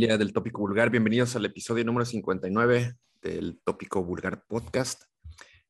[0.00, 5.02] Familia del Tópico Vulgar, bienvenidos al episodio número 59 del Tópico Vulgar Podcast.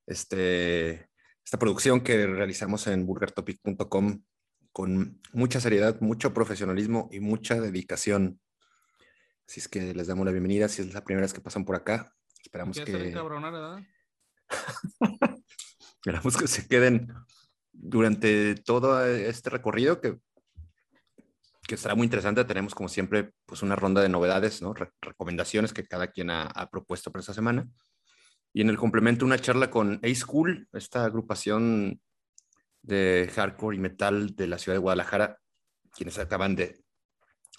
[0.06, 1.10] Este,
[1.44, 4.22] esta producción que realizamos en vulgartopic.com
[4.70, 8.40] con mucha seriedad, mucho profesionalismo y mucha dedicación.
[9.48, 11.74] Así es que les damos la bienvenida si es la primera vez que pasan por
[11.74, 12.14] acá.
[12.40, 13.12] Esperamos que...
[15.96, 17.12] Esperamos que se queden
[17.72, 20.20] durante todo este recorrido que
[21.70, 22.44] que estará muy interesante.
[22.44, 24.74] Tenemos, como siempre, pues una ronda de novedades, ¿no?
[25.00, 27.68] recomendaciones que cada quien ha, propuesto para esta semana.
[28.52, 32.00] Y en el complemento, una charla con A-School, esta agrupación
[32.82, 35.38] de hardcore y metal de la ciudad de Guadalajara,
[35.94, 36.82] quienes acaban de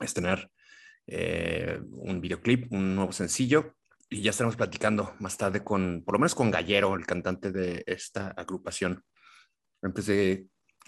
[0.02, 0.52] estrenar
[1.08, 3.78] eh, un videoclip, un nuevo sencillo.
[4.10, 7.82] Y ya estaremos platicando más tarde con, por lo menos con Gallero, el cantante de
[7.88, 9.06] esta agrupación.
[9.82, 10.48] Antes de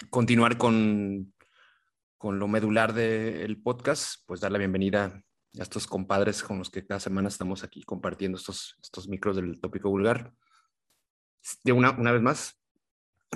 [0.10, 1.34] continuar con
[2.24, 5.22] con lo medular del podcast, pues dar la bienvenida
[5.60, 9.60] a estos compadres con los que cada semana estamos aquí compartiendo estos, estos micros del
[9.60, 10.32] tópico vulgar.
[11.66, 12.64] De una, una vez más,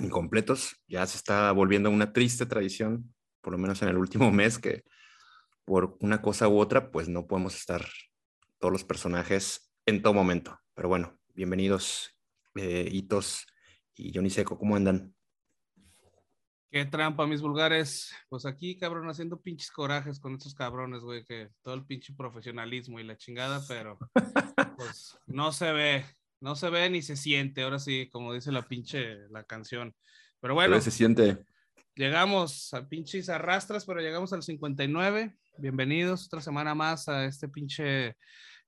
[0.00, 4.58] incompletos, ya se está volviendo una triste tradición, por lo menos en el último mes,
[4.58, 4.84] que
[5.66, 7.86] por una cosa u otra, pues no podemos estar
[8.58, 10.58] todos los personajes en todo momento.
[10.72, 12.18] Pero bueno, bienvenidos,
[12.54, 13.46] eh, Hitos
[13.94, 15.14] y Johnny Seco, ¿cómo andan?
[16.70, 18.14] Qué trampa, mis vulgares.
[18.28, 23.00] Pues aquí, cabrón, haciendo pinches corajes con estos cabrones, güey, que todo el pinche profesionalismo
[23.00, 23.98] y la chingada, pero
[24.76, 26.04] pues no se ve,
[26.40, 29.94] no se ve ni se siente, ahora sí, como dice la pinche la canción.
[30.40, 30.78] Pero bueno.
[30.80, 31.38] se siente.
[31.94, 35.34] Llegamos a pinches arrastras, pero llegamos al 59.
[35.56, 38.14] Bienvenidos otra semana más a este pinche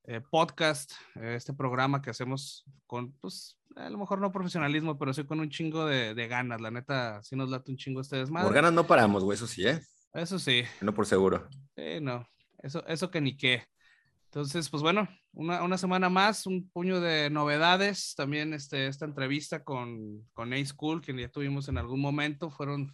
[0.05, 5.13] eh, podcast, eh, este programa que hacemos con, pues, a lo mejor no profesionalismo, pero
[5.13, 6.61] sí con un chingo de, ganas.
[6.61, 8.43] La neta, sí nos late un chingo a ustedes más.
[8.43, 9.81] Por ganas no paramos, güey, eso sí, ¿eh?
[10.13, 10.63] Eso sí.
[10.81, 11.47] No por seguro.
[11.75, 12.27] Sí, no.
[12.61, 13.65] Eso, eso que ni qué.
[14.25, 18.13] Entonces, pues bueno, una, una, semana más, un puño de novedades.
[18.15, 22.93] También este, esta entrevista con, con A-School, que ya tuvimos en algún momento, fueron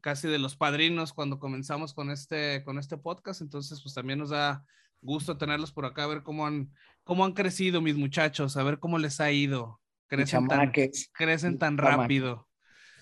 [0.00, 3.42] casi de los padrinos cuando comenzamos con este, con este podcast.
[3.42, 4.64] Entonces, pues también nos da
[5.00, 6.72] gusto tenerlos por acá, a ver cómo han,
[7.04, 9.80] cómo han crecido mis muchachos, a ver cómo les ha ido.
[10.08, 10.72] Crecen, tan,
[11.12, 12.48] crecen tan rápido.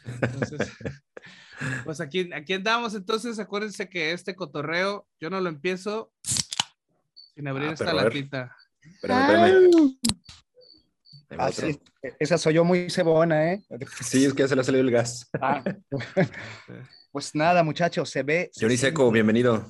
[0.05, 0.73] Entonces,
[1.85, 2.95] pues aquí, aquí andamos.
[2.95, 6.13] Entonces, acuérdense que este cotorreo, yo no lo empiezo
[7.35, 8.57] sin abrir ah, esta latita.
[12.19, 13.65] esa soy yo muy cebona, ¿eh?
[14.03, 15.29] Sí, es que ya se le ha salido el gas.
[15.41, 15.63] Ah.
[17.13, 18.51] pues nada, muchachos, se ve.
[18.59, 19.65] Johnny Seco, bienvenido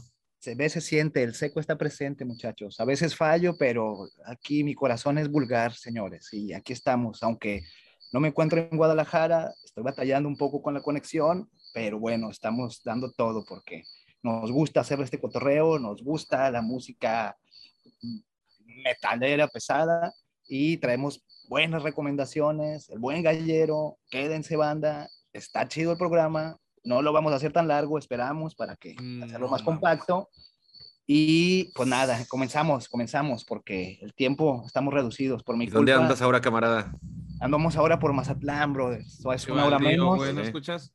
[0.46, 2.78] se ve, se siente, el seco está presente, muchachos.
[2.78, 7.64] A veces fallo, pero aquí mi corazón es vulgar, señores, y aquí estamos, aunque
[8.12, 12.80] no me encuentro en Guadalajara, estoy batallando un poco con la conexión, pero bueno, estamos
[12.84, 13.82] dando todo porque
[14.22, 17.36] nos gusta hacer este cotorreo, nos gusta la música
[18.84, 20.14] metalera pesada
[20.46, 26.56] y traemos buenas recomendaciones, el buen gallero, quédense banda, está chido el programa,
[26.86, 30.30] no lo vamos a hacer tan largo, esperamos para que mm, hacerlo más compacto.
[31.06, 36.40] Y pues nada, comenzamos, comenzamos, porque el tiempo estamos reducidos por mi ¿Dónde andas ahora,
[36.40, 36.92] camarada?
[37.40, 38.92] Andamos ahora por Mazatlán, bro.
[38.92, 40.34] es una hora menos.
[40.34, 40.92] ¿No escuchas?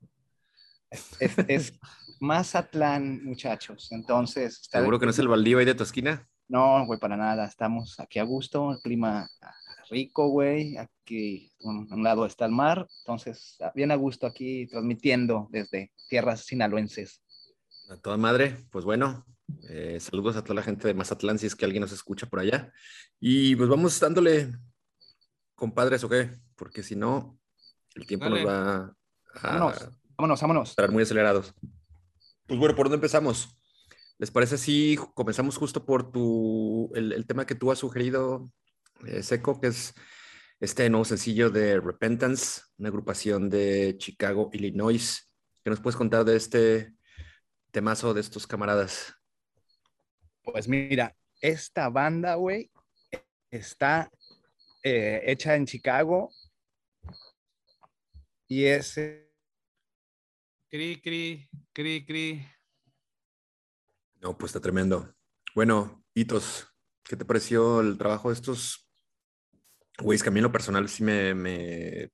[1.19, 1.79] Es,
[2.19, 3.90] Mazatlán, muchachos.
[3.91, 4.62] Entonces.
[4.69, 6.28] ¿Seguro que no es el baldío ahí de tu esquina?
[6.50, 7.46] No, güey, para nada.
[7.46, 9.29] Estamos aquí a gusto, el clima
[9.91, 10.78] rico, güey.
[10.78, 16.46] Aquí a un lado está el mar, entonces bien a gusto aquí transmitiendo desde tierras
[16.46, 17.22] sinaloenses.
[17.90, 19.25] A toda madre, pues bueno,
[19.69, 22.40] eh, saludos a toda la gente de Mazatlán si es que alguien nos escucha por
[22.40, 22.72] allá.
[23.19, 24.53] Y pues vamos dándole,
[25.56, 26.31] compadres, ¿o qué?
[26.56, 27.38] Porque si no,
[27.96, 28.96] el tiempo nos va a...
[29.43, 30.70] Vámonos, vámonos, vámonos.
[30.70, 31.53] Estar muy acelerados.
[32.47, 33.58] Pues bueno, ¿por dónde empezamos?
[34.17, 38.52] ¿Les parece si comenzamos justo por tu, el, el tema que tú has sugerido,
[39.22, 39.94] Seco, que es
[40.59, 45.28] este nuevo sencillo de Repentance, una agrupación de Chicago, Illinois.
[45.64, 46.94] ¿Qué nos puedes contar de este
[47.72, 49.14] temazo de estos camaradas?
[50.44, 52.72] Pues mira, esta banda, güey,
[53.50, 54.12] está
[54.84, 56.30] eh, hecha en Chicago
[58.48, 59.00] y es...
[60.70, 62.48] Cri, cri, cri, cri.
[64.22, 65.14] No, pues está tremendo.
[65.56, 66.68] Bueno, Hitos,
[67.03, 68.91] ¿qué te pareció el trabajo de estos
[70.02, 72.09] Güey, que a mí en lo personal sí me, me,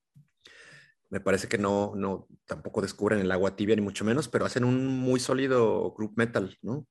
[1.10, 4.63] me, parece que no, no, tampoco descubren el agua tibia ni mucho menos, pero hacen
[4.63, 6.86] un muy sólido group metal, ¿no?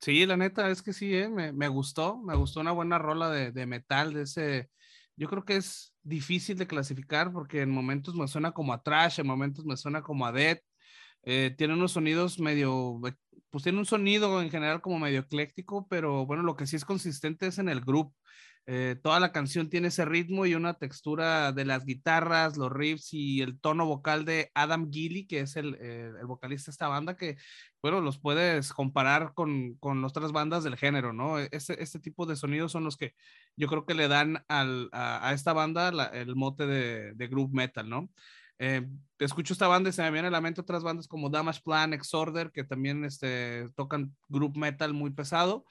[0.00, 1.28] Sí, la neta es que sí, ¿eh?
[1.28, 4.70] me, me, gustó, me gustó una buena rola de, de, metal, de ese,
[5.16, 9.20] yo creo que es difícil de clasificar porque en momentos me suena como a trash,
[9.20, 10.60] en momentos me suena como a death,
[11.24, 13.00] Eh, tiene unos sonidos medio,
[13.50, 16.84] pues tiene un sonido en general como medio ecléctico, pero bueno, lo que sí es
[16.84, 18.14] consistente es en el grupo.
[18.66, 23.12] Eh, toda la canción tiene ese ritmo y una textura de las guitarras, los riffs
[23.12, 26.86] y el tono vocal de Adam Gilly, que es el, eh, el vocalista de esta
[26.86, 27.36] banda, que,
[27.82, 31.40] bueno, los puedes comparar con, con otras bandas del género, ¿no?
[31.40, 33.14] Este, este tipo de sonidos son los que
[33.56, 37.88] yo creo que le dan al, a, esta banda el mote de, de groove metal,
[37.88, 38.10] ¿no?
[38.64, 38.86] Eh,
[39.18, 41.92] escucho esta banda y se me viene a la mente otras bandas como Damage Plan,
[41.92, 45.64] Exorder, que también este, tocan group metal muy pesado.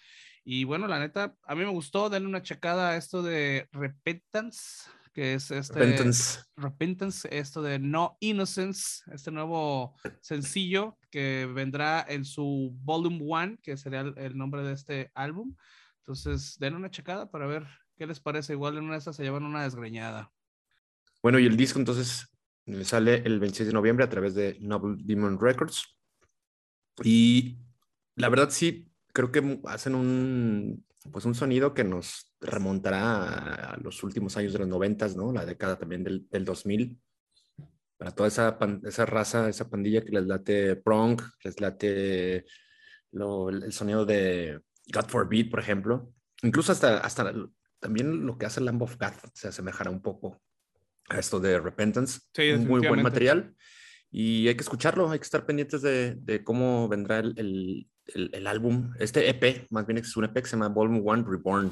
[0.43, 4.89] Y bueno, la neta, a mí me gustó, darle una checada a esto de Repentance,
[5.13, 5.79] que es este...
[5.79, 6.41] Repentance.
[6.55, 13.77] Repentance, esto de No Innocence, este nuevo sencillo que vendrá en su Volume One, que
[13.77, 15.55] sería el, nombre de este álbum.
[15.99, 18.53] Entonces, den una checada para ver qué les parece.
[18.53, 20.31] Igual en una de esas se llevan una desgreñada.
[21.21, 22.27] Bueno, y el disco entonces
[22.83, 25.85] sale el 26 de noviembre a través de Noble Demon Records.
[27.03, 27.57] Y
[28.15, 34.03] la verdad sí, creo que hacen un, pues un sonido que nos remontará a los
[34.03, 35.31] últimos años de los noventas, ¿no?
[35.31, 36.99] La década también del, del 2000.
[37.97, 42.45] Para toda esa, esa raza, esa pandilla que les late prong, les late
[43.13, 44.59] el sonido de
[44.91, 46.11] God Forbid, por ejemplo.
[46.41, 47.33] Incluso hasta, hasta
[47.79, 50.41] también lo que hace Lamb of God se asemejará un poco
[51.09, 52.21] a esto de Repentance.
[52.33, 53.55] Sí, un muy buen material.
[54.11, 58.91] Y hay que escucharlo, hay que estar pendientes de, de cómo vendrá el, el, álbum,
[58.99, 61.71] este EP, más bien es un EP que se llama Volume One Reborn.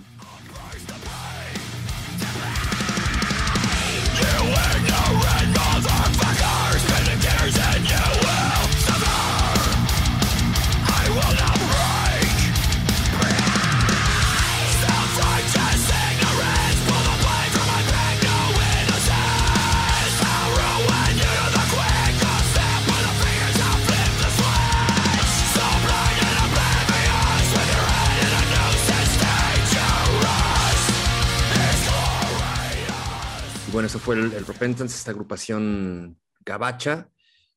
[33.89, 37.09] Eso fue el, Repentance, esta agrupación gabacha.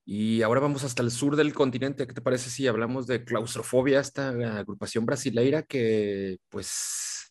[0.06, 2.06] Y ahora vamos hasta el sur del continente.
[2.06, 7.30] ¿Qué te parece si hablamos de claustrofobia, esta agrupación brasileira que pues,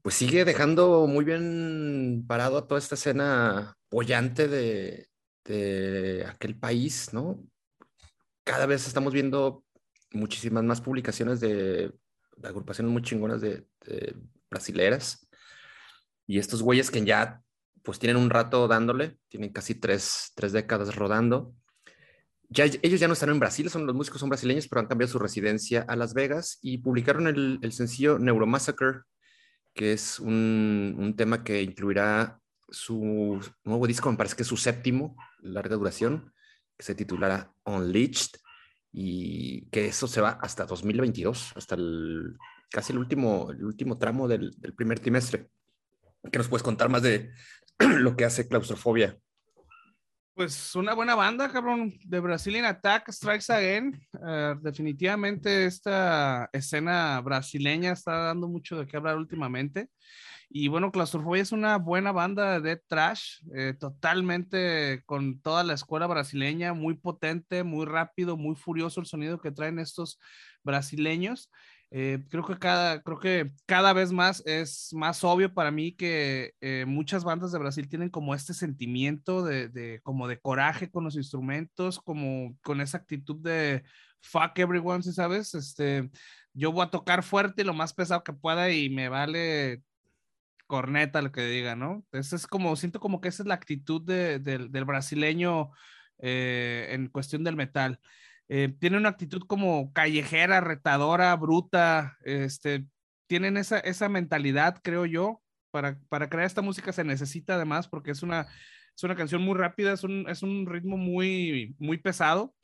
[0.00, 5.08] pues sigue dejando muy bien parado a toda esta escena pollante de,
[5.44, 7.44] de aquel país, ¿no?
[8.42, 9.66] Cada vez estamos viendo
[10.12, 11.92] muchísimas más publicaciones de,
[12.42, 14.16] agrupaciones muy chingonas de, de
[14.48, 15.28] brasileras.
[16.26, 17.42] Y estos güeyes que ya
[17.82, 21.54] pues tienen un rato dándole, tienen casi tres, tres décadas rodando.
[22.48, 25.10] Ya, ellos ya no están en Brasil, son los músicos son brasileños, pero han cambiado
[25.10, 29.00] su residencia a Las Vegas y publicaron el, el sencillo Neuromassacre,
[29.74, 32.38] que es un, un, tema que incluirá
[32.68, 36.32] su nuevo disco, me parece que es su séptimo, larga duración,
[36.76, 38.32] que se titulará Unleashed,
[38.92, 42.36] y que eso se va hasta 2022, hasta el,
[42.70, 45.48] casi el último, el último tramo del, del primer trimestre.
[46.30, 47.32] ¿Qué nos puedes contar más de,
[48.00, 49.18] lo que hace claustrofobia.
[50.34, 54.00] Pues una buena banda, cabrón, de Brazilian Attack Strikes Again.
[54.14, 59.90] Uh, definitivamente esta escena brasileña está dando mucho de qué hablar últimamente.
[60.54, 66.06] Y bueno, Claustrofobia es una buena banda de trash, eh, totalmente con toda la escuela
[66.06, 70.18] brasileña, muy potente, muy rápido, muy furioso el sonido que traen estos
[70.62, 71.50] brasileños.
[71.94, 76.54] Eh, creo que cada, creo que cada vez más es más obvio para mí que
[76.62, 81.04] eh, muchas bandas de Brasil tienen como este sentimiento de, de, como de coraje con
[81.04, 83.84] los instrumentos, como con esa actitud de
[84.22, 86.10] fuck everyone, si sabes, este,
[86.54, 89.82] yo voy a tocar fuerte lo más pesado que pueda y me vale
[90.66, 92.06] corneta lo que diga, ¿no?
[92.12, 95.72] Eso es como, siento como que esa es la actitud de, del brasileño
[96.18, 98.00] eh, en cuestión del metal.
[98.54, 102.84] Eh, tienen una actitud como callejera, retadora, bruta, este,
[103.26, 105.40] tienen esa, esa mentalidad, creo yo.
[105.70, 108.46] Para, para crear esta música se necesita además porque es una,
[108.94, 112.54] es una canción muy rápida, es un, es un ritmo muy, muy pesado.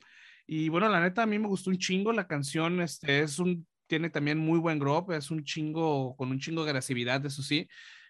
[0.45, 3.65] Y bueno, la neta, a mí me gustó un chingo la canción, este, es un,
[3.87, 7.67] tiene también muy buen groove, es un chingo, con un chingo de agresividad, eso sí.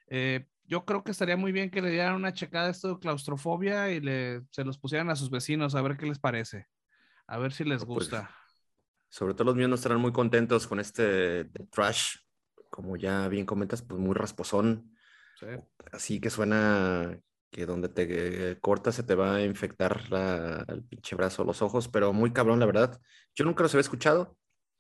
[0.08, 3.00] Eh, yo creo que estaría muy bien que le dieran una checada a esto de
[3.00, 6.68] claustrofobia y le, se los pusieran a sus vecinos a ver qué les parece.
[7.30, 8.32] A ver si les pues, gusta.
[9.08, 12.16] sobre todo los míos no estarán muy contentos con este trash,
[12.72, 14.96] como ya bien comentas, pues muy rasposón.
[15.92, 17.20] Así que suena
[17.52, 20.02] que donde te cortas se te va a infectar
[20.68, 23.00] el pinche brazo, los ojos, pero muy cabrón, la verdad.
[23.36, 24.36] Yo nunca los había escuchado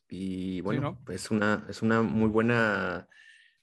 [0.07, 3.07] y bueno, es, una, es una muy buena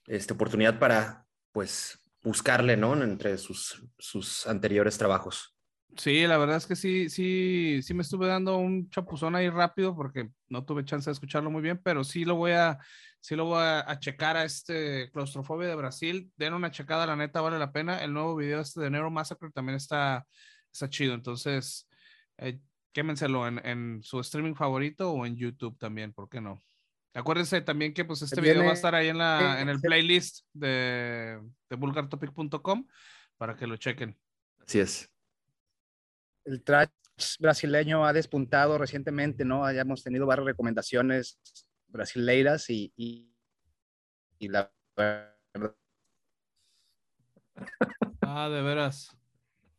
[0.05, 3.01] este, oportunidad para, pues, buscarle, ¿no?
[3.03, 5.56] Entre sus, sus anteriores trabajos.
[5.95, 9.95] Sí, la verdad es que sí, sí, sí me estuve dando un chapuzón ahí rápido
[9.95, 12.77] porque no tuve chance de escucharlo muy bien, pero sí lo voy a,
[13.19, 16.31] sí lo voy a, checar a este Claustrofobia de Brasil.
[16.35, 18.03] Den una checada, la neta vale la pena.
[18.03, 20.27] El nuevo video este de Nero Massacre también está,
[20.71, 21.15] está chido.
[21.15, 21.89] Entonces,
[22.37, 22.59] eh,
[22.91, 26.63] quémenselo en, en, su streaming favorito o en YouTube también, ¿por qué no?
[27.13, 30.45] Acuérdense también que pues este video va a estar ahí en, la, en el playlist
[30.53, 32.87] de, de vulgartopic.com
[33.37, 34.15] para que lo chequen.
[34.59, 35.09] Así es
[36.47, 36.89] el trash
[37.39, 39.65] brasileño ha despuntado recientemente, ¿no?
[39.65, 41.39] Hayamos tenido varias recomendaciones
[41.87, 43.33] brasileiras y, y,
[44.47, 44.71] la
[48.21, 49.17] Ah, de veras.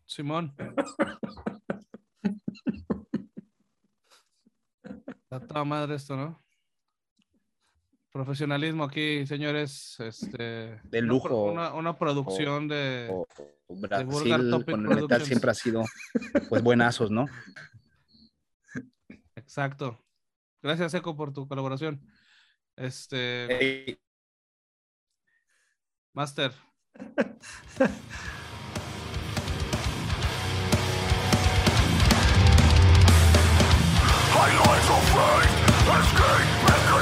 [0.05, 0.55] Simón.
[5.23, 6.43] Está toda madre esto, ¿no?
[8.13, 9.97] Profesionalismo aquí, señores.
[10.01, 11.45] Este, de lujo.
[11.45, 13.11] Una, una producción de,
[13.69, 15.85] Brasil con el metal siempre ha sido
[16.49, 17.27] pues buenazos, ¿no?
[19.37, 20.03] Exacto.
[20.63, 22.01] Gracias, Eco, por tu colaboración.
[22.77, 24.01] Este.
[26.15, 26.53] Master.
[34.35, 35.53] Highlights of faith,
[35.99, 36.98] escape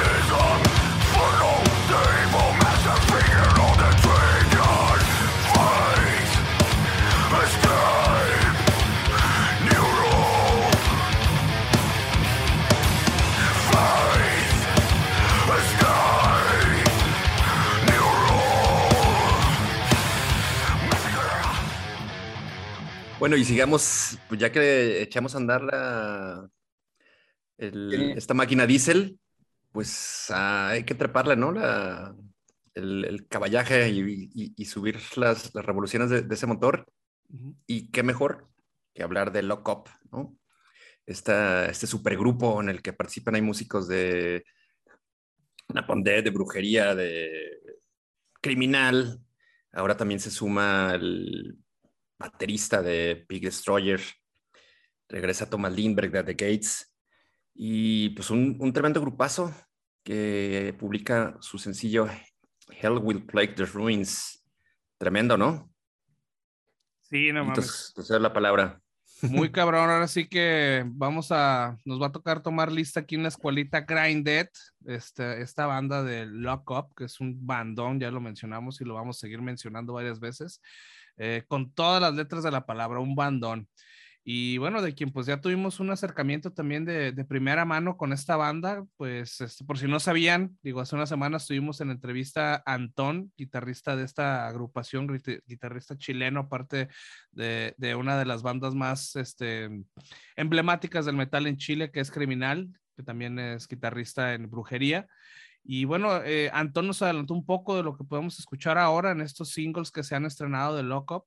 [23.26, 26.48] Bueno, y sigamos, pues ya que echamos a andar la,
[27.58, 29.18] esta máquina diésel,
[29.72, 31.50] pues ah, hay que treparle, ¿no?
[31.50, 32.14] La,
[32.74, 36.86] el, caballaje y, subir las, revoluciones de, ese motor.
[37.66, 38.48] Y qué mejor
[38.94, 40.38] que hablar de Lock Up, ¿no?
[41.04, 44.44] Esta, este supergrupo en el que participan hay músicos de
[45.74, 47.58] Napondé, de brujería, de
[48.40, 49.20] criminal.
[49.72, 51.58] Ahora también se suma el
[52.18, 54.00] baterista de Big Destroyer.
[55.08, 56.92] Regresa Thomas Lindbergh de The Gates.
[57.54, 59.54] Y pues un, un tremendo grupazo
[60.02, 62.06] que publica su sencillo
[62.68, 64.44] Hell Will Plague the Ruins.
[64.98, 65.70] Tremendo, ¿no?
[67.02, 67.92] Sí, no mames.
[67.94, 68.80] Entonces, la palabra.
[69.22, 73.22] Muy cabrón, ahora sí que vamos a, nos va a tocar tomar lista aquí en
[73.22, 74.48] la escuelita Grinded,
[74.86, 78.94] este, esta banda de Lock Up, que es un bandón, ya lo mencionamos y lo
[78.94, 80.60] vamos a seguir mencionando varias veces,
[81.16, 83.68] eh, con todas las letras de la palabra, un bandón.
[84.28, 88.34] Y bueno, de quien pues ya tuvimos un acercamiento también de, primera mano con esta
[88.36, 92.74] banda, pues este, por si no sabían, digo, hace unas semanas estuvimos en entrevista a
[92.74, 95.06] Antón, guitarrista de esta agrupación,
[95.46, 96.88] guitarrista chileno, aparte
[97.30, 99.70] de, de, una de las bandas más este,
[100.34, 105.06] emblemáticas del metal en Chile, que es Criminal, que también es guitarrista en Brujería.
[105.68, 109.20] Y bueno, eh, Antón nos adelantó un poco de lo que podemos escuchar ahora en
[109.20, 111.24] estos singles que se han estrenado de Lock Up.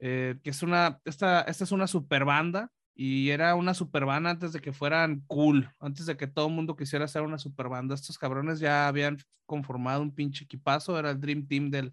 [0.00, 4.30] Eh, que es una, esta, esta es una super banda y era una super banda
[4.30, 7.68] antes de que fueran cool, antes de que todo el mundo quisiera hacer una super
[7.68, 7.94] banda.
[7.94, 11.92] Estos cabrones ya habían conformado un pinche equipazo, era el Dream Team del,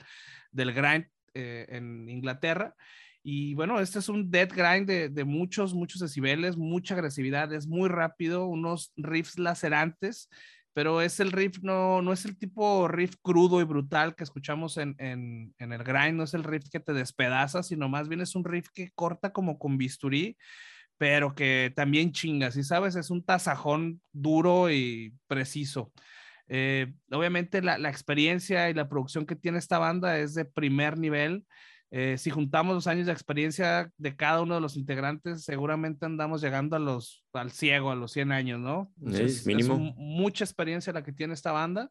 [0.51, 2.75] del grind eh, en Inglaterra.
[3.21, 7.67] Y bueno, este es un dead grind de, de, muchos, muchos decibeles, mucha agresividad, es
[7.67, 10.29] muy rápido, unos riffs lacerantes
[10.75, 14.75] pero es el riff, no, no es el tipo riff crudo y brutal que escuchamos
[14.75, 18.19] en, en, en, el grind, no es el riff que te despedaza, sino más bien
[18.19, 20.35] es un riff que corta como con bisturí,
[20.97, 25.93] pero que también chinga, si sabes, es un tasajón duro y preciso.
[26.49, 30.97] Eh, obviamente la, la, experiencia y la producción que tiene esta banda es de primer
[30.97, 31.45] nivel.
[31.91, 36.41] Eh, si juntamos los años de experiencia de cada uno de los integrantes, seguramente andamos
[36.41, 38.91] llegando a los, al ciego, a los 100 años, ¿no?
[39.13, 39.77] es mínimo.
[39.77, 41.89] mucha experiencia la que tiene esta banda.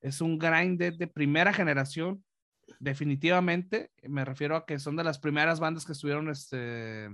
[0.00, 2.24] Es un grind de, primera generación,
[2.80, 3.90] definitivamente.
[4.02, 7.06] Me refiero a que son de las primeras bandas que estuvieron este,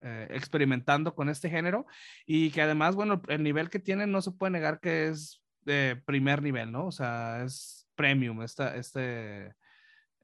[0.00, 1.86] eh, experimentando con este género
[2.24, 6.00] y que además, bueno, el nivel que tienen no se puede negar que es de
[6.06, 6.86] primer nivel, ¿no?
[6.86, 9.54] O sea, es premium, esta, este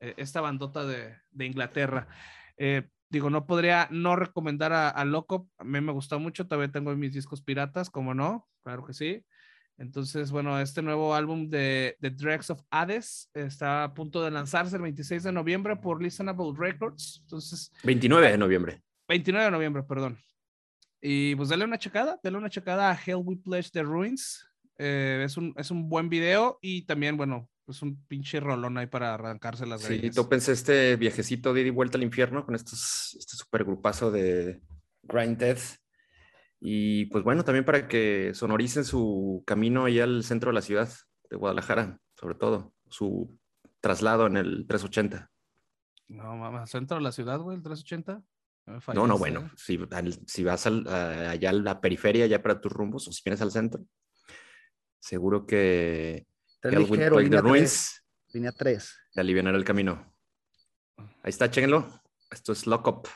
[0.00, 2.08] eh, esta bandota de, Inglaterra.
[2.56, 6.94] Eh, digo, no podría no recomendar a, Loco, a mí me gusta mucho, todavía tengo
[6.96, 9.24] mis discos piratas, como no, claro que sí.
[9.78, 14.76] Entonces, bueno, este nuevo álbum de The Dregs of Hades está a punto de lanzarse
[14.76, 17.20] el 26 de noviembre por Listenable Records.
[17.24, 18.82] Entonces, 29 de noviembre.
[19.08, 20.18] 29 de noviembre, perdón.
[21.00, 24.48] Y pues dale una checada, dale una checada a Hell We Pledge the Ruins.
[24.78, 28.86] Eh, es, un, es un buen video y también, bueno, es un pinche rolón ahí
[28.86, 32.54] para arrancarse las Sí, tú pensé este viajecito de ida y vuelta al infierno con
[32.54, 34.60] estos, este supergrupazo de,
[35.08, 35.78] Grind Death.
[36.60, 40.90] Y pues bueno, también para que sonoricen su camino allá al centro de la ciudad
[41.30, 43.38] de Guadalajara, sobre todo, su
[43.80, 45.30] traslado en el 380.
[46.08, 48.22] No, mamá, centro de la ciudad, güey, el 380.
[48.94, 49.78] No, no, bueno, si,
[50.26, 53.84] si vas allá a la periferia, ya para tus rumbos, o si vienes al centro,
[54.98, 56.26] seguro que
[56.70, 58.96] ligero, línea, Ruins, 3, línea 3.
[59.12, 60.14] Te aliviará el camino.
[60.98, 62.02] Ahí está, chéquenlo.
[62.30, 63.08] Esto es Lock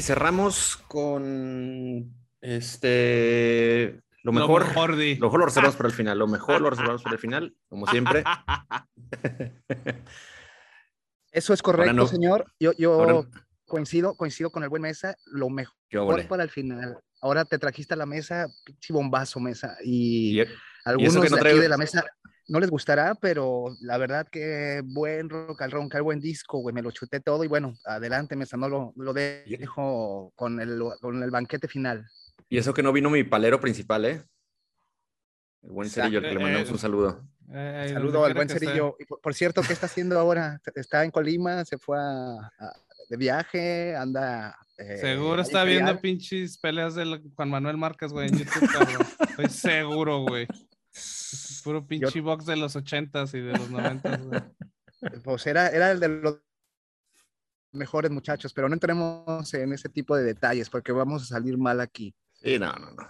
[0.00, 4.62] Y cerramos con este lo mejor.
[4.62, 6.18] Lo mejor, lo, mejor lo reservamos para el final.
[6.18, 8.24] Lo mejor lo reservamos para el final, como siempre.
[11.30, 12.50] Eso es correcto, señor.
[12.58, 13.26] Yo, yo
[13.66, 15.14] coincido, coincido con el buen mesa.
[15.26, 16.98] Lo mejor para el final.
[17.20, 19.76] Ahora te trajiste a la mesa, pinche bombazo mesa.
[19.84, 20.40] Y,
[20.86, 22.06] algunos de aquí de la mesa
[22.50, 26.82] no les gustará, pero la verdad que buen rock al roncar, buen disco, güey, me
[26.82, 31.30] lo chuté todo y bueno, adelante, Mesa, no lo, lo dejo con el, con el
[31.30, 32.04] banquete final.
[32.48, 34.24] Y eso que no vino mi palero principal, ¿eh?
[35.62, 37.24] El buen Cerillo, que le mandamos un saludo.
[37.52, 38.96] Eh, saludo al buen Cerillo.
[39.22, 40.60] por, cierto, ¿qué está haciendo ahora?
[40.74, 41.98] Está en Colima, se fue
[43.08, 44.58] de viaje, anda...
[44.76, 49.06] Eh, seguro está viendo pinches peleas de Juan Manuel Márquez, güey, en YouTube, cabrón.
[49.28, 50.48] Estoy seguro, güey.
[51.62, 54.20] Puro pinche box de los ochentas y de los noventas,
[55.24, 56.40] Pues era, era el de los
[57.72, 61.80] mejores muchachos, pero no entremos en ese tipo de detalles porque vamos a salir mal
[61.80, 62.14] aquí.
[62.34, 63.08] Sí, no, no, no.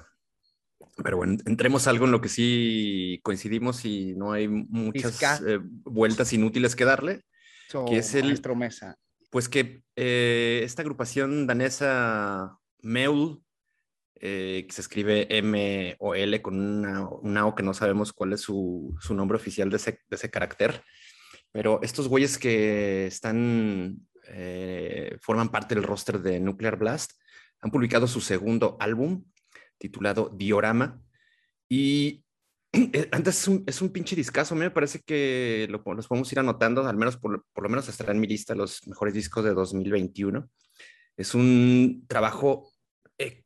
[1.02, 6.32] Pero bueno, entremos algo en lo que sí coincidimos y no hay muchas eh, vueltas
[6.32, 7.24] inútiles que darle.
[7.88, 8.96] que es el Mesa.
[9.30, 13.42] Pues que eh, esta agrupación danesa Meul
[14.22, 18.42] eh, que se escribe M o L con una, O que no sabemos cuál es
[18.42, 20.82] su, nombre oficial de ese, carácter.
[21.50, 27.12] Pero estos güeyes que están, eh, forman parte del roster de Nuclear Blast,
[27.62, 29.24] han publicado su segundo álbum
[29.78, 31.00] titulado Diorama.
[31.66, 32.22] Y
[32.72, 34.54] eh, antes es un, pinche discazo.
[34.54, 37.70] A mí me parece que lo, los podemos ir anotando, al menos por, por, lo
[37.70, 40.46] menos estará en mi lista los mejores discos de 2021.
[41.16, 42.69] Es un trabajo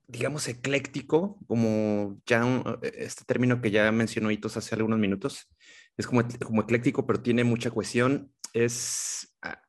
[0.07, 2.45] digamos, ecléctico, como ya
[2.83, 5.49] eh, este término que ya mencionó Hitos hace algunos minutos,
[5.97, 8.33] es como, como ecléctico, pero tiene mucha cohesión.
[8.53, 9.61] Es, a,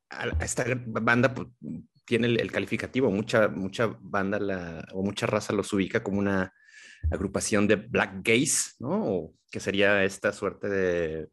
[0.42, 1.48] esta banda pues,
[2.06, 6.54] tiene el, calificativo, mucha, mucha banda la, o mucha raza los ubica como una
[7.12, 9.32] agrupación de black gaze, ¿no?
[9.52, 11.28] Que sería esta suerte de,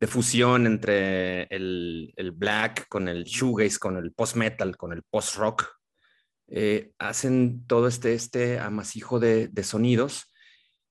[0.00, 5.79] de fusión entre el, el, black con el shoegaze, con el post-metal, con el post-rock,
[6.50, 10.32] eh, hacen todo este, este amasijo de, sonidos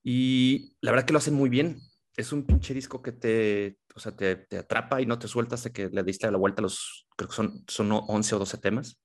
[0.02, 1.78] y la verdad que lo hacen muy bien.
[2.15, 5.72] Es un pinche disco que te, o sea, te, atrapa y no te sueltas de
[5.72, 9.00] que le diste la vuelta a los, creo que son, son 11 o 12 temas,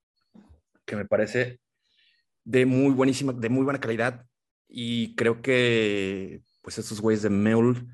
[0.84, 1.60] que me parece
[2.44, 4.24] de muy buenísima, de muy buena calidad
[4.68, 7.88] y creo que pues estos güeyes de Meul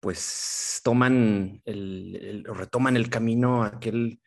[0.00, 4.20] pues toman el, retoman el camino aquel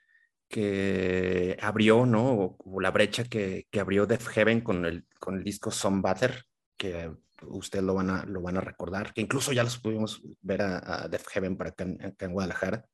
[0.49, 2.57] que abrió, ¿no?
[2.57, 7.11] O, la brecha que, abrió Def Heaven con el, con el disco Some Butter, que
[7.43, 11.07] ustedes lo van, a, lo van a recordar, que incluso ya los pudimos ver a,
[11.07, 12.85] Def Heaven para acá en, Guadalajara.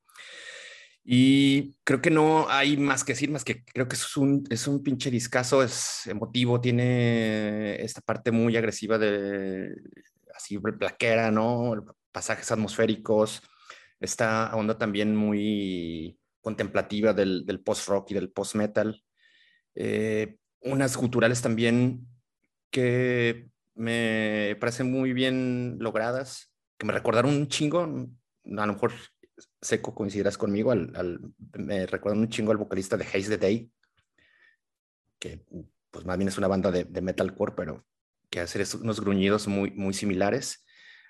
[1.03, 4.67] Y creo que no hay más que decir, más que creo que es un, es
[4.67, 9.69] un pinche discazo, es emotivo, tiene esta parte muy agresiva de
[10.35, 11.85] así plaquera, ¿no?
[12.11, 13.43] Pasajes atmosféricos,
[13.99, 19.03] esta onda también muy contemplativa del, post-rock y del post-metal.
[19.73, 22.07] Eh, unas culturales también
[22.69, 28.93] que me parecen muy bien logradas, que me recordaron un chingo, a lo mejor
[29.59, 31.19] Seco coincidirás conmigo, al,
[31.57, 33.71] me recuerdan un chingo al vocalista de Haze the Day,
[35.17, 35.43] que
[35.89, 37.83] pues más bien es una banda de, de metalcore, pero
[38.29, 40.64] que hace unos gruñidos muy, muy similares.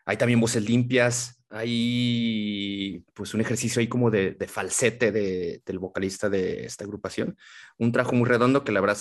[0.05, 6.65] Hay también voces limpias, hay pues un ejercicio ahí como de, falsete del vocalista de
[6.65, 7.37] esta agrupación.
[7.77, 8.97] Un trabajo muy redondo que la verdad,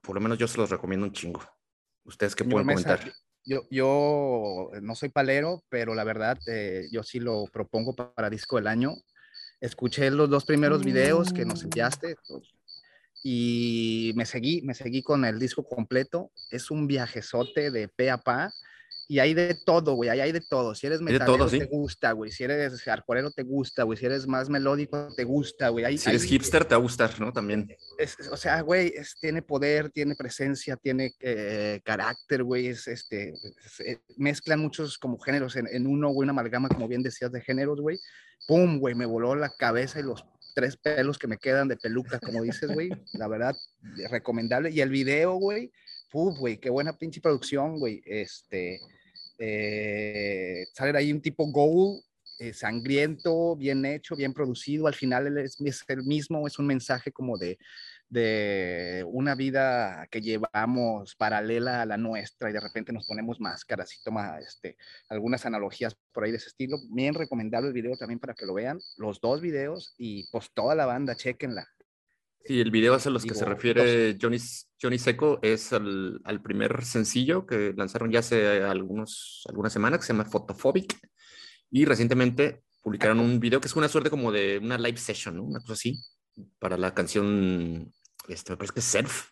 [0.00, 1.42] por lo menos yo se los recomiendo un chingo.
[2.04, 3.00] ¿Ustedes qué pueden comentar?
[3.46, 8.56] Yo, yo no soy palero, pero la verdad eh, yo sí lo propongo para disco
[8.56, 8.94] del año.
[9.60, 12.16] Escuché los dos primeros videos que nos enviaste
[13.22, 16.30] y me seguí, me seguí con el disco completo.
[16.50, 18.52] Es un viajezote de pe a pa
[19.06, 20.74] y hay de todo, güey, ahí hay de todo.
[20.74, 22.30] Si eres metalero, te gusta, güey.
[22.30, 23.98] Si eres hardcore, te gusta, güey.
[23.98, 25.98] Si eres más melódico, te gusta, güey.
[25.98, 27.32] si eres hipster, te va a gustar, ¿no?
[27.32, 27.68] También.
[28.30, 32.68] o sea, güey, tiene poder, tiene presencia, tiene eh, carácter, güey.
[32.68, 33.34] Es, este,
[33.80, 37.42] eh, mezclan muchos como géneros en, en uno, güey, una amalgama, como bien decías, de
[37.42, 37.98] géneros, güey.
[38.46, 42.18] Pum, güey, me voló la cabeza y los tres pelos que me quedan de peluca,
[42.20, 42.88] como dices, güey.
[43.12, 43.54] La verdad,
[44.10, 44.70] recomendable.
[44.70, 45.72] Y el video, güey,
[46.16, 48.00] Uf, güey, qué buena pinche producción, güey.
[48.06, 48.80] Este,
[49.36, 52.00] eh, sale ahí un tipo Goal,
[52.38, 54.86] eh, sangriento, bien hecho, bien producido.
[54.86, 57.58] Al final es, el mismo, es un mensaje como de,
[58.08, 63.92] de una vida que llevamos paralela a la nuestra y de repente nos ponemos máscaras
[63.94, 64.76] y toma este,
[65.08, 66.76] algunas analogías por ahí de ese estilo.
[66.90, 70.76] Bien recomendable el video también para que lo vean, los dos videos y pues toda
[70.76, 71.73] la banda, chequenla.
[72.46, 74.36] Sí, el video a los que se refiere Johnny,
[74.80, 80.06] Johnny Seco es al, al, primer sencillo que lanzaron ya hace algunos, algunas semanas, que
[80.06, 80.94] se llama Photophobic.
[81.70, 85.42] Y recientemente publicaron un video que es una suerte como de una live session, ¿no?
[85.42, 85.98] Una cosa así,
[86.58, 87.90] para la canción,
[88.28, 89.30] este, me parece que es Surf.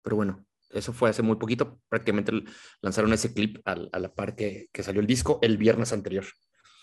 [0.00, 1.82] Pero bueno, eso fue hace muy poquito.
[1.90, 2.32] Prácticamente
[2.80, 6.24] lanzaron ese clip a, a la par que, que, salió el disco el viernes anterior.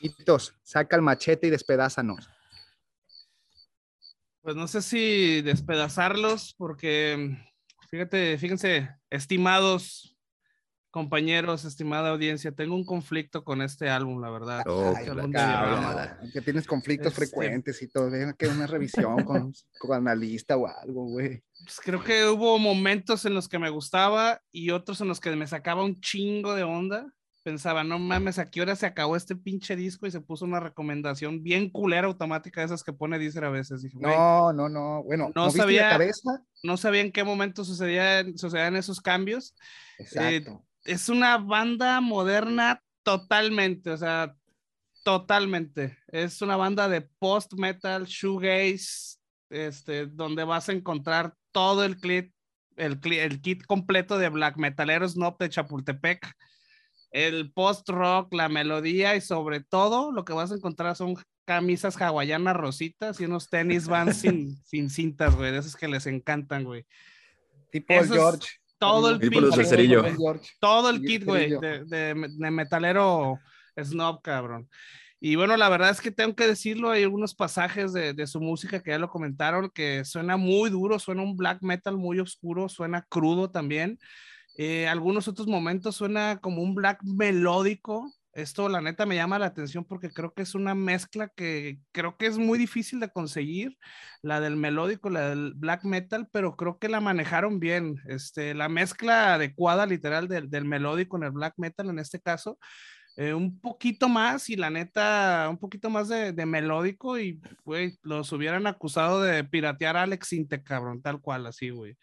[0.02, 2.30] Hitos, saca el machete y despedázanos
[4.42, 7.38] pues no sé si despedazarlos, porque
[7.90, 10.18] fíjate, fíjense, estimados
[10.98, 14.64] compañeros, estimada audiencia, tengo un conflicto con este álbum, la verdad.
[14.66, 14.96] Oh,
[16.34, 21.06] que tienes conflictos este frecuentes y todo, que una revisión con, con analista o algo,
[21.06, 21.44] güey.
[21.64, 25.36] Pues creo que hubo momentos en los que me gustaba y otros en los que
[25.36, 27.14] me sacaba un chingo de onda
[27.48, 30.06] pensaba, no mames, ¿a qué hora se acabó este pinche disco?
[30.06, 33.86] Y se puso una recomendación bien culera automática de esas que pone Deezer a veces.
[33.94, 35.98] no, no, no, bueno, no sabía,
[36.64, 39.56] no sabía en qué momento sucedían, sucedían esos cambios.
[39.98, 40.62] Exacto.
[40.86, 44.36] Eh, es una banda moderna totalmente, o sea,
[45.06, 45.98] totalmente.
[46.08, 52.34] Es una banda de post-metal, shoegaze, este, donde vas a encontrar todo el kit,
[52.76, 56.36] el, el kit completo de black metaleros no de Chapultepec
[57.26, 62.56] el post-rock, la melodía y sobre todo lo que vas a encontrar son camisas hawaianas
[62.56, 66.86] rositas y unos tenis van sin, sin cintas, güey, de esos que les encantan, güey.
[67.72, 68.48] Tipo George.
[68.80, 69.20] Todo el,
[70.60, 72.14] todo el kit, güey, de, de,
[72.52, 73.40] metalero
[73.76, 74.70] snob, cabrón.
[75.20, 78.40] Y bueno, la verdad es que tengo que decirlo, hay algunos pasajes de, de, su
[78.40, 82.70] música que ya lo comentaron, que suena muy duro, suena un black metal muy oscuro,
[82.70, 83.98] suena crudo también.
[84.58, 88.12] Eh, algunos otros momentos suena como un black melódico.
[88.34, 92.18] Esto la neta me llama la atención porque creo que es una mezcla que creo
[92.18, 93.78] que es muy difícil de conseguir,
[94.22, 98.02] la del melódico, la del black metal, pero creo que la manejaron bien.
[98.08, 102.58] Este, la mezcla adecuada literal del, del melódico en el black metal en este caso.
[103.16, 107.98] Eh, un poquito más y la neta, un poquito más de, de melódico y, güey,
[108.04, 111.98] los hubieran acusado de piratear a Alex Inte, cabrón, tal cual, así, güey.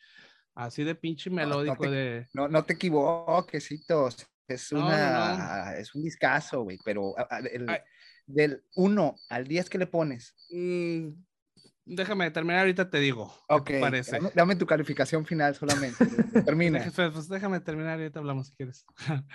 [0.55, 2.29] Así de pinche melódico no, te, de.
[2.33, 3.71] No, no te equivoques,
[4.47, 5.75] Es una.
[5.77, 6.79] es un discazo, güey.
[6.85, 7.15] Pero
[8.27, 10.35] del 1 al 10 que le pones.
[10.51, 11.09] Mm,
[11.85, 13.35] déjame terminar, ahorita te digo.
[13.49, 13.73] Ok.
[13.81, 14.19] parece?
[14.35, 16.05] Dame, tu calificación final solamente.
[16.45, 16.91] Termina.
[16.95, 18.85] Pues, pues, déjame terminar, ahorita hablamos si quieres.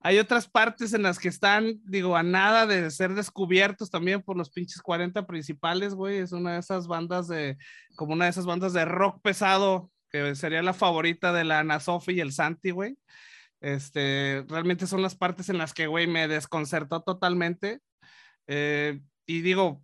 [0.00, 4.36] Hay otras partes en las que están, digo, a nada de ser descubiertos también por
[4.36, 6.18] los pinches 40 principales, güey.
[6.18, 7.56] Es una de esas bandas de,
[7.96, 9.90] como una de esas bandas de rock pesado
[10.34, 12.96] sería la favorita de la Ana Sofi y el Santi, güey.
[13.60, 17.80] Este, realmente son las partes en las que, güey, me desconcertó totalmente.
[18.46, 19.82] Eh, y digo,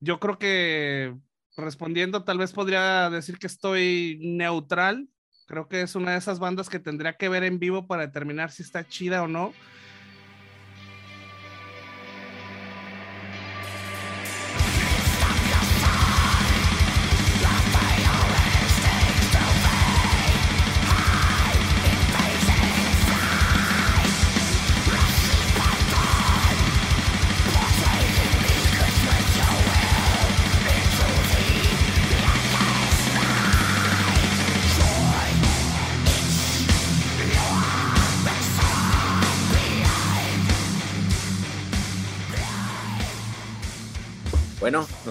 [0.00, 1.14] yo creo que
[1.56, 5.08] respondiendo, tal vez podría decir que estoy neutral.
[5.46, 8.50] Creo que es una de esas bandas que tendría que ver en vivo para determinar
[8.50, 9.52] si está chida o no.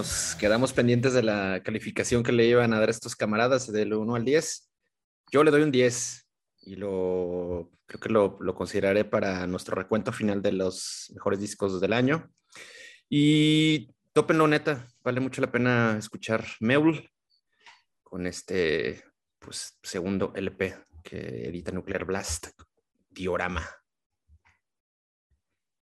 [0.02, 4.16] Nos quedamos pendientes de la calificación que le iban a dar estos camaradas del 1
[4.16, 4.72] al 10.
[5.32, 6.28] Yo le doy un 10
[6.64, 11.94] y lo creo que lo, consideraré para nuestro recuento final de los mejores discos del
[11.94, 12.32] año.
[13.10, 17.08] Y tópenlo, neta, vale mucho la pena escuchar Meul
[18.02, 19.04] con este
[19.38, 22.48] pues, segundo LP que edita Nuclear Blast,
[23.08, 23.81] Diorama.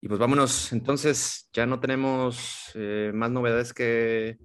[0.04, 4.36] Y pues vámonos, entonces ya no tenemos eh, más novedades que...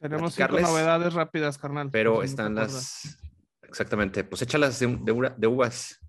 [0.00, 1.90] Tenemos cinco novedades rápidas, carnal.
[1.92, 3.18] Pero están las...
[3.60, 6.00] Exactamente, pues échalas de, de, de uvas.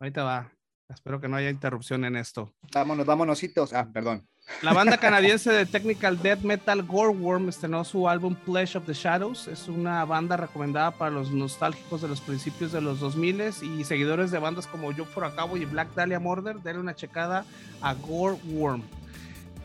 [0.00, 0.55] Ahorita va.
[0.88, 2.52] Espero que no haya interrupción en esto.
[2.72, 3.42] Vámonos, vámonos.
[3.72, 4.26] Ah, perdón.
[4.62, 9.48] La banda canadiense de technical death metal Goreworm estrenó su álbum Pledge of the Shadows.
[9.48, 14.30] Es una banda recomendada para los nostálgicos de los principios de los 2000 y seguidores
[14.30, 16.56] de bandas como Yo for a Cabo y Black Dahlia Murder.
[16.60, 17.44] Denle una checada
[17.80, 18.82] a Goreworm.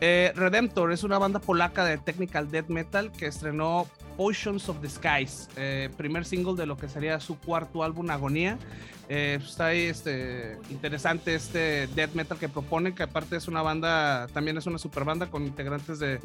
[0.04, 3.86] Eh, Redemptor es una banda polaca de technical death metal que estrenó
[4.16, 8.58] Potions of the Skies, eh, primer single de lo que sería su cuarto álbum Agonía.
[9.08, 13.62] Eh, pues, está ahí este, interesante este death metal que propone, que aparte es una
[13.62, 16.18] banda, también es una super banda con integrantes de,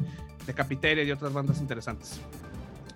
[0.44, 2.20] de Capiteria y otras bandas interesantes.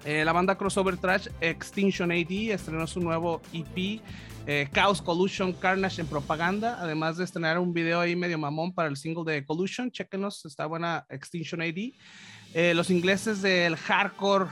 [0.04, 4.02] La banda crossover trash Extinction AD estrenó su nuevo EP
[4.46, 8.88] eh, Chaos Collusion Carnage en propaganda, además de estrenar un video ahí medio mamón para
[8.88, 12.74] el single de Collusion, chequenos, está buena Extinction AD.
[12.74, 14.46] los ingleses del hardcore,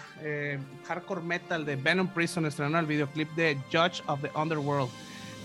[0.87, 4.91] hardcore metal de Venom Prison estrenaron el videoclip de Judge of the Underworld.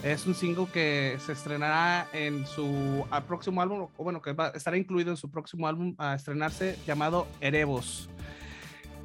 [0.04, 5.12] Es un single que se estrenará en su próximo álbum, o bueno, que estará incluido
[5.12, 8.08] en su próximo álbum a estrenarse llamado Erebos.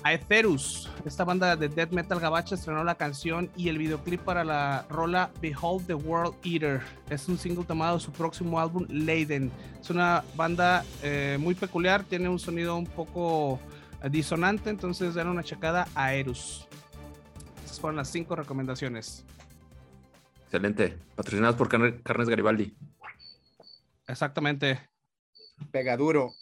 [0.02, 4.86] Aetherus, esta banda de death metal gabacha, estrenó la canción y el videoclip para la
[4.88, 6.80] rola Behold the World Eater.
[7.10, 9.50] Es un single tomado de su próximo álbum Leiden.
[9.80, 13.60] Es una banda eh, muy peculiar, tiene un sonido un poco
[14.10, 16.66] disonante, entonces era una checada a Aerus.
[17.64, 19.24] Esas fueron las cinco recomendaciones.
[20.44, 20.98] Excelente.
[21.14, 22.74] Patrocinados por Carnes Garibaldi.
[24.08, 24.80] Exactamente.
[25.70, 26.32] Pegaduro.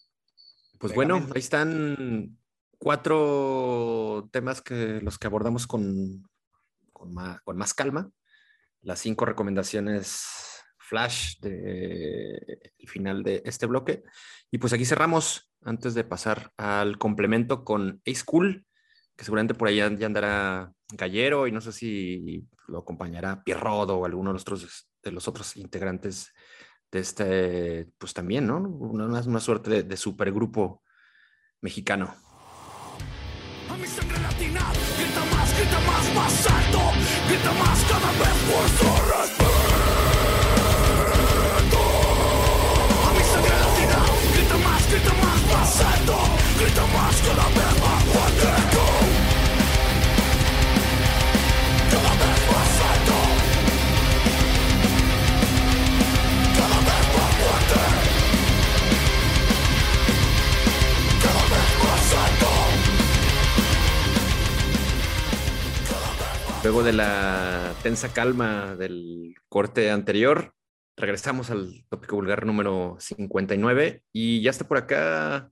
[0.79, 2.38] Pues bueno, ahí están
[2.79, 6.29] cuatro temas que los que abordamos con,
[6.93, 8.11] con, más, calma.
[8.81, 10.27] Las cinco recomendaciones
[10.79, 14.03] flash del final de este bloque.
[14.51, 18.65] Y pues aquí cerramos antes de pasar al complemento con A School,
[19.17, 24.07] que seguramente por ahí ya andará Gallero y no sé si lo acompañará Pierrodo o
[24.07, 26.33] alguno de los otros, de los otros integrantes
[26.91, 28.59] de este, pues también, ¿no?
[28.59, 30.83] Una, una suerte de, de supergrupo
[31.61, 32.15] mexicano.
[33.81, 36.81] Mi sangre latina, grita más, grita más, más alto,
[37.29, 39.49] grita más cada vez por su respeto.
[43.07, 44.01] A mi sangre latina,
[44.35, 46.17] grita más, grita más, más alto,
[46.59, 47.78] grita más cada vez
[66.69, 70.55] Luego de la tensa calma del corte anterior,
[70.99, 75.51] regresamos al tópico vulgar número 59 y ya está por acá,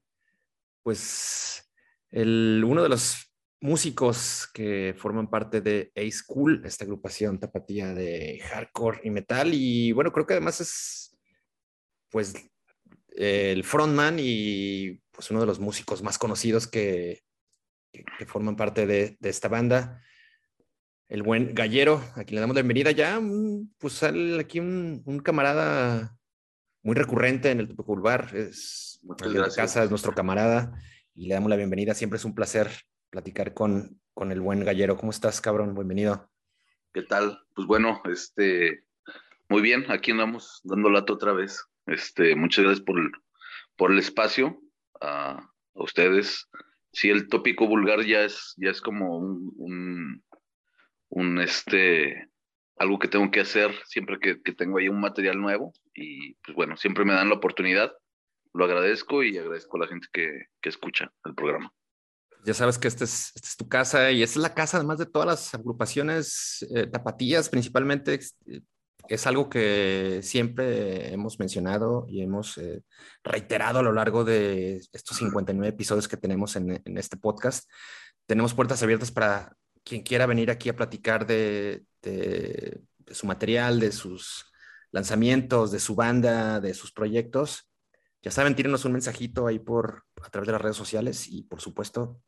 [0.83, 1.72] pues,
[2.11, 8.38] el, uno de los músicos que forman parte de A School, esta agrupación tapatía de
[8.50, 9.55] hardcore y metal.
[9.55, 11.16] Y bueno, creo que además es,
[12.11, 12.35] pues,
[13.09, 17.22] el frontman y pues uno de los músicos más conocidos que,
[17.90, 20.02] que, forman parte de esta banda
[21.09, 23.21] el buen Gallero, a quien le damos la bienvenida ya,
[23.79, 26.16] pues sale aquí un, camarada
[26.83, 30.73] muy recurrente en el Tópico es de casa, es nuestro camarada,
[31.14, 32.69] y le damos la bienvenida, siempre es un placer
[33.11, 34.97] platicar con, con el buen Gallero.
[34.97, 35.75] ¿Cómo estás, cabrón?
[35.75, 36.29] Bienvenido.
[36.92, 37.38] ¿Qué tal?
[37.55, 38.85] Pues bueno, este,
[39.49, 41.64] muy bien, aquí andamos dando lato otra vez.
[41.87, 43.11] Este, muchas gracias por el,
[43.77, 44.61] por el espacio
[45.01, 46.49] a, a ustedes.
[46.92, 50.23] Sí, el tópico vulgar ya es, ya es como un un
[51.40, 52.29] este
[52.79, 56.77] algo que tengo que hacer siempre que, tengo ahí un material nuevo y pues bueno,
[56.77, 57.92] siempre me dan la oportunidad,
[58.53, 61.73] lo agradezco y agradezco a la gente que, escucha el programa.
[62.45, 64.99] Ya sabes que esta es, esta es tu casa y esta es la casa además
[64.99, 68.19] de todas las agrupaciones eh, tapatías principalmente.
[69.09, 72.83] Es algo que siempre hemos mencionado y hemos eh,
[73.23, 77.71] reiterado a lo largo de estos 59 episodios que tenemos en, en este podcast.
[78.27, 81.85] Tenemos puertas abiertas para quien quiera venir aquí a platicar de,
[83.09, 84.53] su material, de sus
[84.90, 87.70] lanzamientos, de su banda, de sus proyectos,
[88.20, 91.61] ya saben, tírenos un mensajito ahí por a través de las redes sociales y por
[91.61, 92.20] supuesto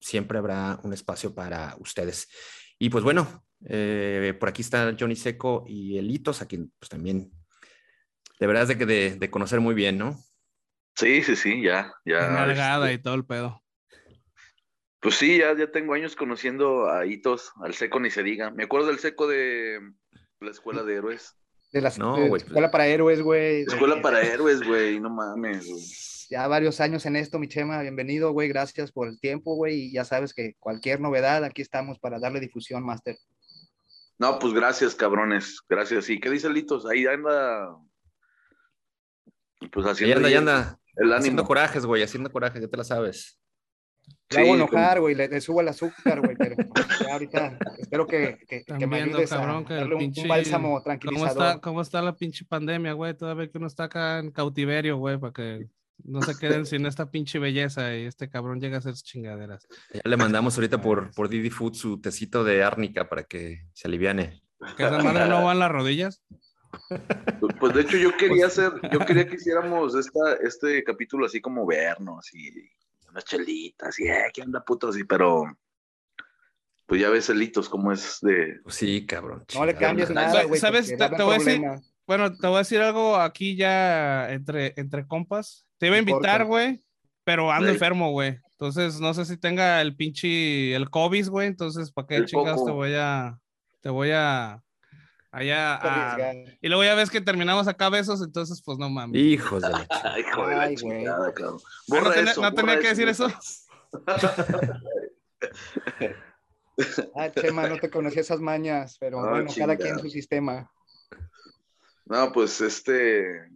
[0.00, 2.28] siempre habrá un espacio para ustedes.
[2.76, 7.30] Y pues bueno, eh, por aquí está Johnny Seco y Elitos, a quien pues también
[8.40, 10.18] de verdad es de, de, conocer muy bien, ¿no?
[10.96, 12.50] Sí, sí, sí, ya, ya.
[12.50, 13.62] Este y todo el pedo.
[15.06, 18.50] Pues sí, ya, ya tengo años conociendo a Hitos, al seco ni se diga.
[18.50, 19.78] Me acuerdo del seco de
[20.40, 21.36] la escuela de héroes.
[21.72, 22.42] De la No, de güey, pues.
[22.44, 23.64] escuela para héroes, güey.
[23.64, 25.82] de- Escuela para héroes, güey, no mames, güey.
[26.28, 27.80] Ya varios años en esto, mi Chema.
[27.82, 28.48] Bienvenido, güey.
[28.48, 29.82] Gracias por el tiempo, güey.
[29.82, 33.16] Y ya sabes que cualquier novedad, aquí estamos para darle difusión, Master.
[34.18, 35.60] No, pues gracias, cabrones.
[35.68, 36.10] Gracias.
[36.10, 36.84] ¿Y qué dice Litos?
[36.84, 37.76] Ahí anda.
[39.70, 40.78] Pues Ahí haciendo anda, ahí anda.
[40.96, 41.46] el Haciendo ánimo.
[41.46, 43.38] corajes, güey, haciendo corajes, ya te la sabes.
[44.30, 45.14] Le hago enojar, güey.
[45.14, 46.36] Le, le subo el azúcar, güey.
[46.36, 46.56] Pero
[47.04, 50.82] ya ahorita espero que, que, me ayudes cabrón, a darle un, un pinche- bálsamo ¿Cómo
[50.82, 51.30] tranquilizador.
[51.30, 53.16] está, ¿Cómo está la pinche pandemia, güey?
[53.16, 55.68] Todavía que uno está acá en cautiverio, güey, para que
[56.04, 59.66] no se queden sin esta pinche belleza y este cabrón llega a hacer sus chingaderas.
[59.94, 63.88] Ya le mandamos ahorita por, por Didi Food su tecito de árnica para que se
[63.88, 64.42] aliviane.
[64.76, 66.22] ¿Que esa madre no va en las rodillas?
[67.60, 71.64] Pues de hecho yo quería hacer, yo quería que hiciéramos esta, este capítulo así como
[71.64, 72.50] vernos y
[73.16, 74.88] unas chelitas y eh, ¿qué onda puto?
[74.88, 75.44] Así, pero
[76.86, 78.60] pues ya ves Litos cómo es de...
[78.62, 79.44] Pues sí, cabrón.
[79.54, 80.60] No le cambies nada, güey.
[80.60, 80.88] ¿Sabes?
[80.88, 81.62] Te- te voy a decir-.
[82.06, 85.66] Bueno, te voy a decir algo aquí ya entre, entre compas.
[85.78, 86.82] Te iba a invitar, güey,
[87.24, 88.38] pero ando enfermo, güey.
[88.52, 91.48] Entonces, no sé si tenga el pinche, el COVID, güey.
[91.48, 92.74] Entonces, ¿para qué El chingados te coco.
[92.74, 93.36] voy a,
[93.80, 94.62] te voy a,
[95.38, 96.12] allá a...
[96.12, 96.58] Arriesgar.
[96.60, 99.20] Y luego ya ves que terminamos acá besos, entonces, pues no mames.
[99.20, 100.98] Hijos de la ch- Ay, hijo de la Ay, güey.
[100.98, 101.58] chingada, cabrón.
[101.64, 103.28] Ah, no tenía- eso, no tenía borra que decir eso.
[107.14, 110.70] Ah, Chema, no te conocía esas mañas, pero Ah, bueno, cada quien su sistema.
[112.04, 113.48] No, pues este.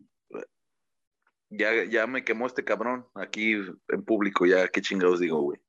[1.51, 3.53] Ya, ya me quemó este cabrón aquí
[3.88, 5.61] en público, ya qué chingados digo, güey.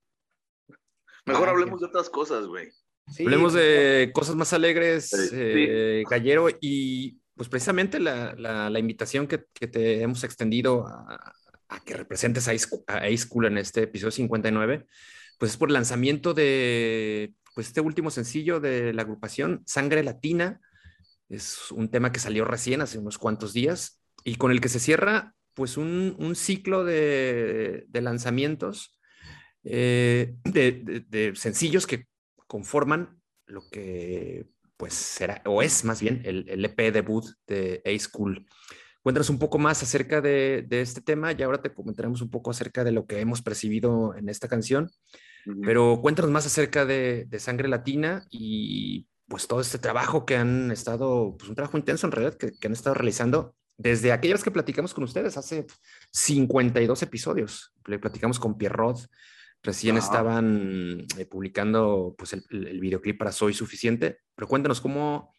[1.26, 2.72] Mejor Ah, hablemos de otras cosas, güey.
[3.12, 5.30] Sí, Hablemos de cosas más alegres, Sí.
[5.34, 11.34] eh, Gallero, y pues precisamente la, la- la invitación que, que te hemos extendido a,
[11.70, 14.86] a que representes a Ace, a Ace School en este episodio 59,
[15.38, 20.62] pues es por el lanzamiento de pues este último sencillo de la agrupación, Sangre Latina.
[21.30, 24.80] Es un tema que salió recién, hace unos cuantos días, y con el que se
[24.80, 28.98] cierra pues un, un ciclo de, de lanzamientos
[29.64, 32.06] eh, de, de- de sencillos que
[32.52, 37.98] conforman lo que pues será, o es más bien el, el EP debut de A
[37.98, 38.46] School.
[39.02, 42.52] Cuéntanos un poco más acerca de, de este tema y ahora te comentaremos un poco
[42.52, 44.92] acerca de lo que hemos percibido en esta canción,
[45.64, 50.72] pero cuéntanos más acerca de, de Sangre Latina y pues todo este trabajo que han
[50.72, 54.44] estado, pues un trabajo intenso en realidad que, que han estado realizando desde aquella vez
[54.44, 55.68] que platicamos con ustedes hace
[56.12, 57.74] 52 episodios.
[57.88, 59.08] Le platicamos con Pierrot,
[59.64, 60.06] recién Ajá.
[60.06, 65.34] estaban eh, publicando pues el, el- el videoclip para Soy Suficiente, pero cuéntanos cómo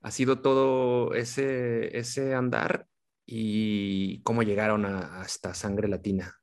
[0.00, 2.86] ha sido todo ese, ese andar
[3.26, 6.40] y cómo llegaron a, hasta Sangre Latina.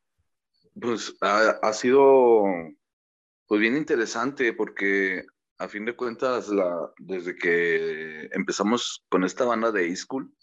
[0.80, 2.44] Pues ha, ha sido
[3.48, 5.26] pues bien interesante porque
[5.58, 10.34] a fin de cuentas la, desde que empezamos con esta banda de E-School,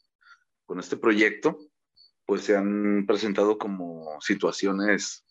[0.64, 1.59] con este proyecto,
[2.25, 5.27] pues se han presentado como situaciones,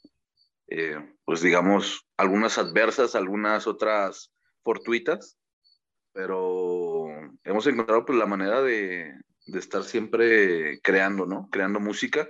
[0.71, 4.31] eh, pues digamos, algunas adversas, algunas otras
[4.63, 5.37] fortuitas,
[6.13, 7.07] pero
[7.43, 9.13] hemos encontrado pues la manera de,
[9.47, 11.49] de estar siempre creando, ¿no?
[11.51, 12.27] Creando música.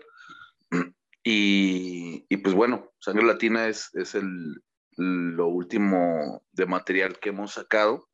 [1.23, 4.55] Y, y, pues bueno, Sangre Latina es, es el,
[4.97, 8.09] lo último de material que hemos sacado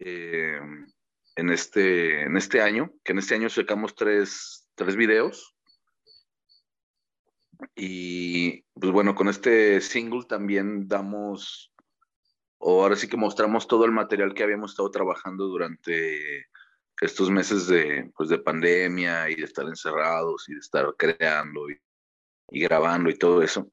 [0.00, 0.58] eh,
[1.36, 5.54] en, este, en este año, que en este año sacamos tres, tres videos.
[7.74, 11.72] Y pues bueno, con este single también damos,
[12.58, 16.46] o ahora sí que mostramos todo el material que habíamos estado trabajando durante
[17.00, 21.80] estos meses de, pues de pandemia y de estar encerrados y de estar creando y,
[22.50, 23.70] y grabando y todo eso.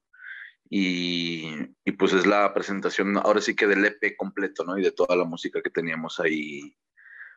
[0.67, 1.47] Y,
[1.83, 4.77] y, pues es la presentación ahora sí que del EP completo, ¿no?
[4.79, 6.75] Y de toda la música que teníamos ahí,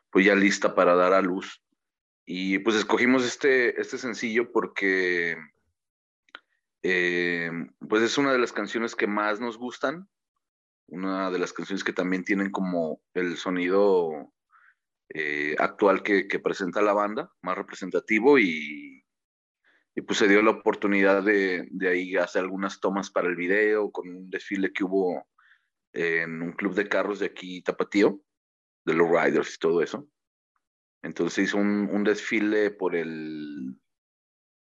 [0.09, 1.61] pues ya lista para dar a luz.
[2.25, 5.37] Y pues escogimos este, este sencillo porque
[6.81, 7.51] eh,
[7.87, 10.07] pues es una de las canciones que más nos gustan,
[10.87, 14.33] una de las canciones que también tienen como el sonido
[15.09, 19.03] eh, actual que, que, presenta la banda, más representativo y,
[19.95, 23.91] y pues se dio la oportunidad de, de, ahí hacer algunas tomas para el video
[23.91, 25.27] con un desfile que hubo
[25.93, 28.21] en un club de carros de aquí, Tapatío,
[28.85, 30.07] de los Riders y todo eso.
[31.01, 33.79] Entonces hizo un, un desfile por el,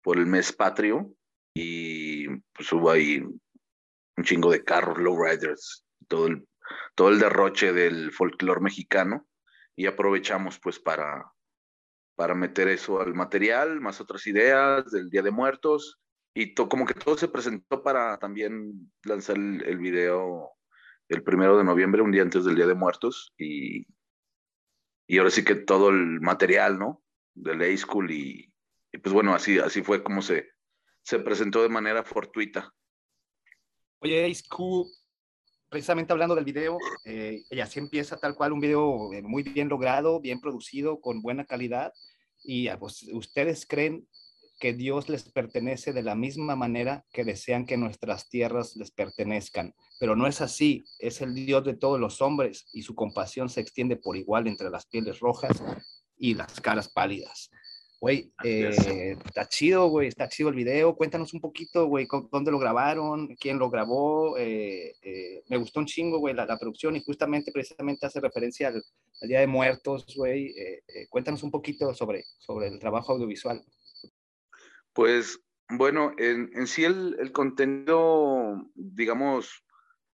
[0.02, 1.14] por el mes patrio
[1.54, 6.46] y pues hubo ahí un chingo de carros, lowriders, todo el,
[6.94, 9.26] todo el derroche del folclore mexicano
[9.76, 11.32] y aprovechamos pues para,
[12.14, 16.00] para meter eso al material, más otras ideas del Día de Muertos
[16.34, 20.50] y como que todo se presentó para también lanzar el, video
[21.08, 23.86] el primero de noviembre, un día antes del Día de Muertos, y,
[25.08, 27.02] y ahora sí que todo el material, ¿no?
[27.34, 28.52] Del A-School y,
[28.92, 30.50] y, pues bueno, así, así fue como se,
[31.02, 32.72] se presentó de manera fortuita.
[34.00, 34.86] Oye, A-School,
[35.68, 40.20] precisamente hablando del video, eh, y empieza tal cual un video eh, muy bien logrado,
[40.20, 41.92] bien producido, con buena calidad,
[42.42, 44.08] y ah, pues, ustedes creen
[44.60, 49.74] que Dios les pertenece de la misma manera que desean que nuestras tierras les pertenezcan.
[49.98, 53.62] Pero no es así, es el Dios de todos los hombres y su compasión se
[53.62, 55.62] extiende por igual entre las pieles rojas
[56.18, 57.50] y las caras pálidas.
[58.00, 60.96] Güey, eh, está chido, güey, está chido el video.
[60.96, 64.38] Cuéntanos un poquito, güey, dónde lo grabaron, quién lo grabó.
[64.38, 68.82] Eh, eh, me gustó un chingo, güey, la, producción y justamente, precisamente hace referencia al,
[69.20, 70.54] al Día de Muertos, güey.
[71.10, 73.62] cuéntanos un poquito sobre, sobre el trabajo audiovisual.
[74.94, 75.38] Pues
[75.68, 79.62] bueno, en, en sí el, el, contenido, digamos,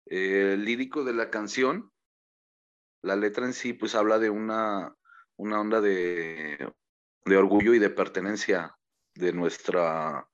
[0.07, 1.93] lírico de la canción,
[3.03, 4.93] la letra en sí, pues habla de una,
[5.37, 6.59] una onda de,
[7.27, 8.74] de orgullo y de pertenencia
[9.14, 10.27] de nuestra,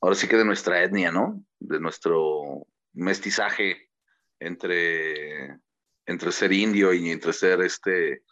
[0.00, 1.44] ahora sí que de nuestra etnia, ¿no?
[1.60, 3.90] De nuestro mestizaje
[4.40, 5.58] entre,
[6.06, 8.22] entre ser indio y entre ser este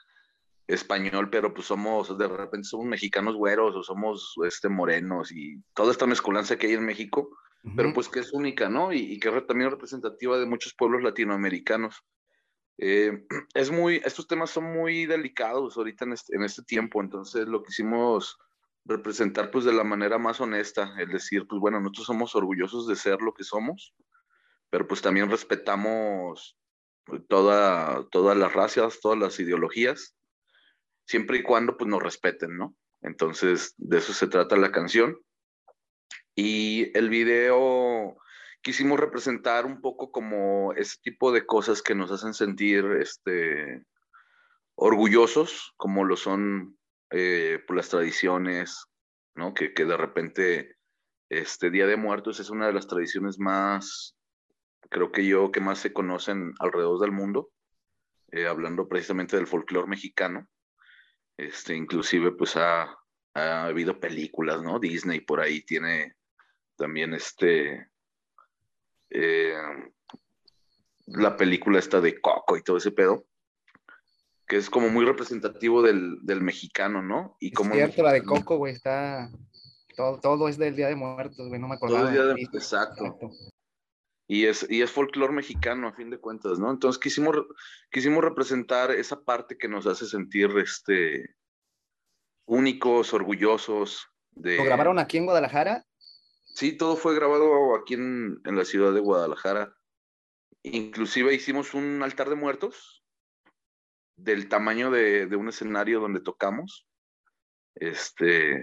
[0.67, 5.93] español, pero pues somos, de repente somos mexicanos güeros o somos este, morenos y toda
[5.93, 7.37] esta mezcolanza que hay en México,
[7.77, 8.93] pero pues que es única, ¿no?
[8.93, 12.03] Y, que es también representativa de muchos pueblos latinoamericanos.
[12.79, 17.47] Eh, es muy, estos temas son muy delicados ahorita en este, en este tiempo, entonces
[17.47, 18.39] lo quisimos
[18.85, 22.97] representar pues de la manera más honesta, el decir, pues bueno, nosotros somos orgullosos de
[22.97, 23.95] ser lo que somos,
[24.71, 26.57] pero pues también respetamos
[27.29, 30.17] toda, todas las razas, todas las ideologías,
[31.07, 32.77] siempre y cuando pues nos respeten, ¿no?
[33.03, 35.19] Entonces, de eso se trata la canción.
[36.35, 38.17] Y el video
[38.63, 43.85] quisimos representar un poco como ese tipo de cosas que nos hacen sentir este,
[44.75, 46.79] orgullosos, como lo son
[47.11, 48.87] eh, por las tradiciones,
[49.35, 49.55] ¿no?
[49.55, 50.77] Que, que, de repente
[51.29, 54.17] este Día de Muertos es una de las tradiciones más,
[54.91, 57.51] creo que yo, que más se conocen alrededor del mundo,
[58.33, 60.49] eh, hablando precisamente del folclore mexicano.
[61.37, 62.97] Este, inclusive, pues ha,
[63.35, 64.79] ha, habido películas, ¿no?
[64.79, 66.15] Disney por ahí tiene
[66.77, 67.90] también este.
[69.11, 69.55] Eh,
[71.07, 73.25] la película esta de Coco y todo ese pedo,
[74.47, 77.37] que es como muy representativo del, del mexicano, ¿no?
[77.41, 79.31] Y es como cierto, la de Coco, güey, está.
[79.97, 82.01] Todo, todo es del Día de Muertos, güey, no me acordaba.
[82.01, 82.43] Todo el día de...
[82.43, 83.07] Exacto.
[83.07, 83.31] Exacto
[84.31, 86.71] y es, y es folclore mexicano a fin de cuentas, ¿no?
[86.71, 87.35] Entonces quisimos,
[87.91, 91.35] quisimos representar esa parte que nos hace sentir este,
[92.47, 94.07] únicos, orgullosos.
[94.31, 94.57] De...
[94.57, 95.85] ¿Lo grabaron aquí en Guadalajara?
[96.61, 99.75] Sí, todo fue grabado aquí en, en la ciudad de Guadalajara.
[100.63, 103.03] Inclusive hicimos un altar de muertos
[104.15, 106.87] del tamaño de, de un escenario donde tocamos.
[107.77, 108.63] Este,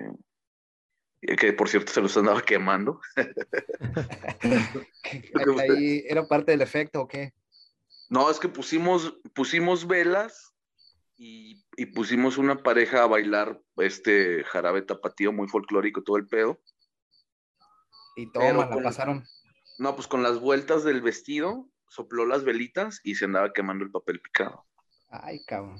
[1.22, 3.02] que por cierto se los andaba quemando.
[5.58, 7.34] Ahí ¿Era parte del efecto o qué?
[8.12, 10.54] No, es que pusimos, pusimos velas
[11.16, 16.62] y, y, pusimos una pareja a bailar este jarabe tapatío muy folclórico, todo el pedo.
[18.18, 19.24] Y toma, la pasaron.
[19.78, 23.92] No, pues con las vueltas del vestido, sopló las velitas y se andaba quemando el
[23.92, 24.66] papel picado.
[25.10, 25.80] Ay, cabrón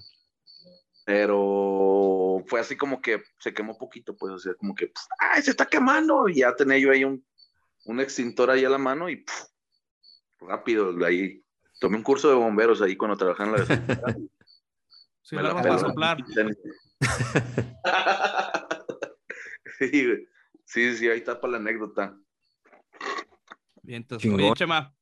[1.08, 5.52] pero fue así como que se quemó poquito, pues, o sea, como que, ¡ay, se
[5.52, 6.28] está quemando!
[6.28, 7.26] Y ya tenía yo ahí un,
[7.86, 9.24] un extintor ahí a la mano y
[10.42, 11.42] rápido, ahí,
[11.80, 13.66] tomé un curso de bomberos ahí cuando trabajaba en la...
[15.22, 16.18] sí, me la vamos a soplar.
[19.80, 20.28] sí,
[20.66, 22.20] sí, sí, ahí está para la anécdota.
[23.88, 24.94] Bien, entonces, oye, Chema,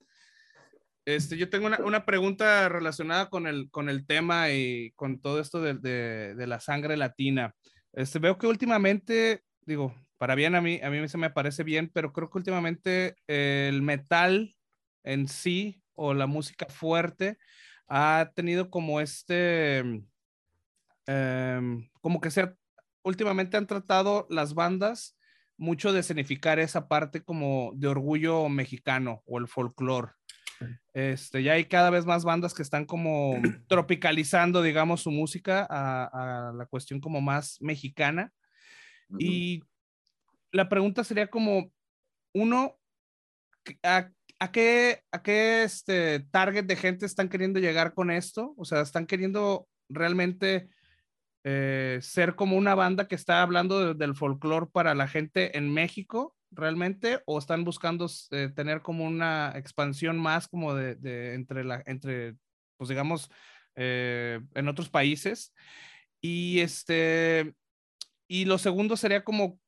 [1.06, 5.40] este, yo tengo una, una, pregunta relacionada con el, con el tema y con todo
[5.40, 7.56] esto de, de, de, la sangre latina.
[7.94, 11.90] Este, veo que últimamente, digo, para bien a mí, a mí se me parece bien,
[11.92, 14.56] pero creo que últimamente el metal
[15.04, 17.40] en sí o la música fuerte
[17.88, 19.82] ha tenido como este,
[21.08, 22.54] um, como que sea,
[23.02, 25.18] últimamente han tratado las bandas
[25.58, 30.12] mucho de escenificar esa parte como de orgullo mexicano o el folclore.
[30.94, 33.36] Este, ya hay cada vez más bandas que están como
[33.68, 38.32] tropicalizando, digamos, su música a, a la cuestión como más mexicana.
[39.10, 39.22] Uh -huh.
[39.22, 39.64] Y
[40.52, 41.72] la pregunta sería como,
[42.34, 42.78] uno,
[43.84, 48.54] ¿a, a qué, a qué este target de gente están queriendo llegar con esto?
[48.58, 50.70] O sea, ¿están queriendo realmente
[51.48, 55.72] eh, ser como una banda que está hablando de, del folclore para la gente en
[55.72, 56.36] México?
[56.52, 62.38] realmente o están buscando eh, tener como una expansión más como de, entre la, entre,
[62.78, 63.30] pues digamos,
[63.76, 65.54] eh, en otros países?
[66.22, 67.54] Y este,
[68.28, 69.60] y lo segundo sería como,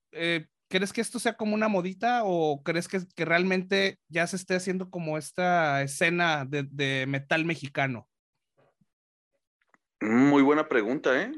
[0.69, 4.55] ¿crees que esto sea como una modita o crees que, que realmente ya se esté
[4.55, 8.07] haciendo como esta escena de, de metal mexicano?
[9.99, 11.34] Muy buena pregunta, ¿eh?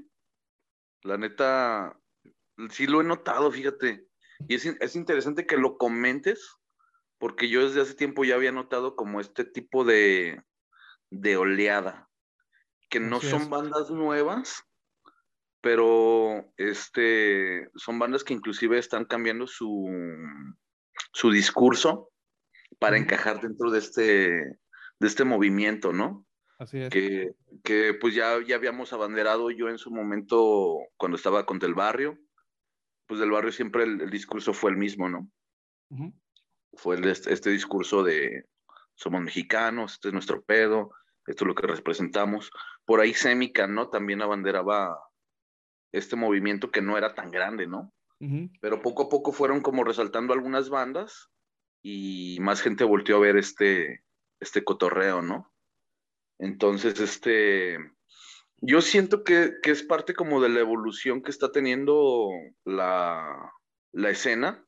[1.03, 1.97] La neta,
[2.69, 4.07] sí lo he notado, fíjate.
[4.47, 6.57] Y es, es, interesante que lo comentes,
[7.17, 10.41] porque yo desde hace tiempo ya había notado como este tipo de,
[11.09, 12.09] de oleada,
[12.89, 13.49] que no son es.
[13.49, 14.63] bandas nuevas,
[15.61, 19.89] pero este, son bandas que inclusive están cambiando su,
[21.13, 22.11] su discurso
[22.79, 26.25] para encajar dentro de este, de este movimiento, ¿no?
[26.59, 26.89] Así es.
[26.89, 27.31] Que,
[27.63, 32.19] que pues ya, ya habíamos abanderado yo en su momento cuando estaba con Del Barrio,
[33.09, 35.27] pues del barrio siempre el, el discurso fue el mismo, ¿no?
[35.89, 36.13] Uh -huh.
[36.73, 38.45] Fue el, este, este, discurso de
[38.93, 40.91] somos mexicanos, este es nuestro pedo,
[41.25, 42.51] esto es lo que representamos.
[42.85, 43.89] Por ahí Semica, ¿no?
[43.89, 44.95] También abanderaba
[45.91, 47.91] este movimiento que no era tan grande, ¿no?
[48.19, 48.51] Uh -huh.
[48.61, 51.31] Pero poco a poco fueron como resaltando algunas bandas
[51.81, 54.03] y más gente volteó a ver este,
[54.39, 55.51] este cotorreo, ¿no?
[56.39, 57.77] Entonces, este,
[58.61, 62.29] yo siento que, que, es parte como de la evolución que está teniendo
[62.63, 63.51] la,
[63.91, 64.65] la escena,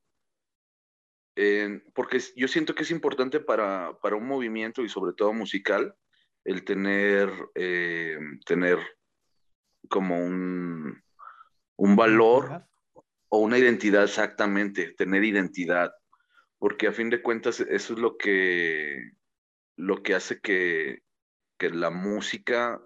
[1.38, 5.95] eh, porque yo siento que es importante para, para, un movimiento y sobre todo musical
[6.43, 8.80] el tener, eh, tener
[9.89, 11.01] como un,
[11.78, 12.65] un valor
[13.30, 15.93] o una identidad exactamente, tener identidad,
[16.59, 19.11] porque a fin de cuentas eso es lo que,
[19.78, 21.01] lo que hace que,
[21.62, 22.82] que la música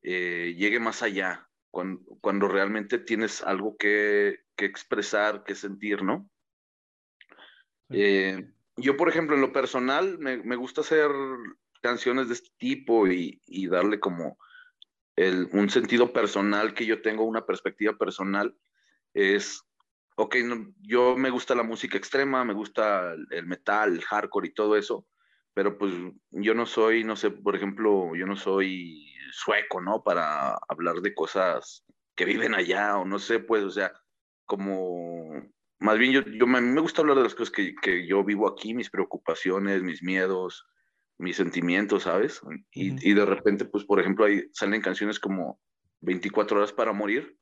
[0.00, 6.30] eh, llegue más allá, cuando, cuando, realmente tienes algo que, que expresar, que sentir, ¿no?
[7.90, 11.10] Eh, yo, por ejemplo, en lo personal, me, me, gusta hacer
[11.82, 14.38] canciones de este tipo y, y darle como
[15.16, 18.56] el, un sentido personal que yo tengo, una perspectiva personal,
[19.12, 19.60] es,
[20.14, 24.54] ok, no, yo me gusta la música extrema, me gusta el metal, el hardcore y
[24.54, 25.04] todo eso,
[25.54, 25.94] pero pues
[26.30, 30.02] yo no soy, no sé, por ejemplo, yo no soy sueco, ¿no?
[30.02, 31.84] Para hablar de cosas
[32.14, 33.92] que viven allá, o no sé, pues, o sea,
[34.44, 35.32] como,
[35.80, 38.48] más bien yo, yo mí me gusta hablar de las cosas que, que yo vivo
[38.48, 40.66] aquí, mis preocupaciones, mis miedos,
[41.18, 42.40] mis sentimientos, ¿sabes?
[42.72, 43.00] Y, uh -huh.
[43.02, 45.60] y de repente, pues, por ejemplo, ahí salen canciones como
[46.00, 47.36] 24 horas para morir,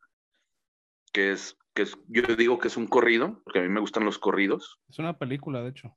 [1.13, 4.05] que es, que es, yo digo que es un corrido, porque a mí me gustan
[4.05, 4.81] los corridos.
[4.89, 5.97] Es una película, de hecho.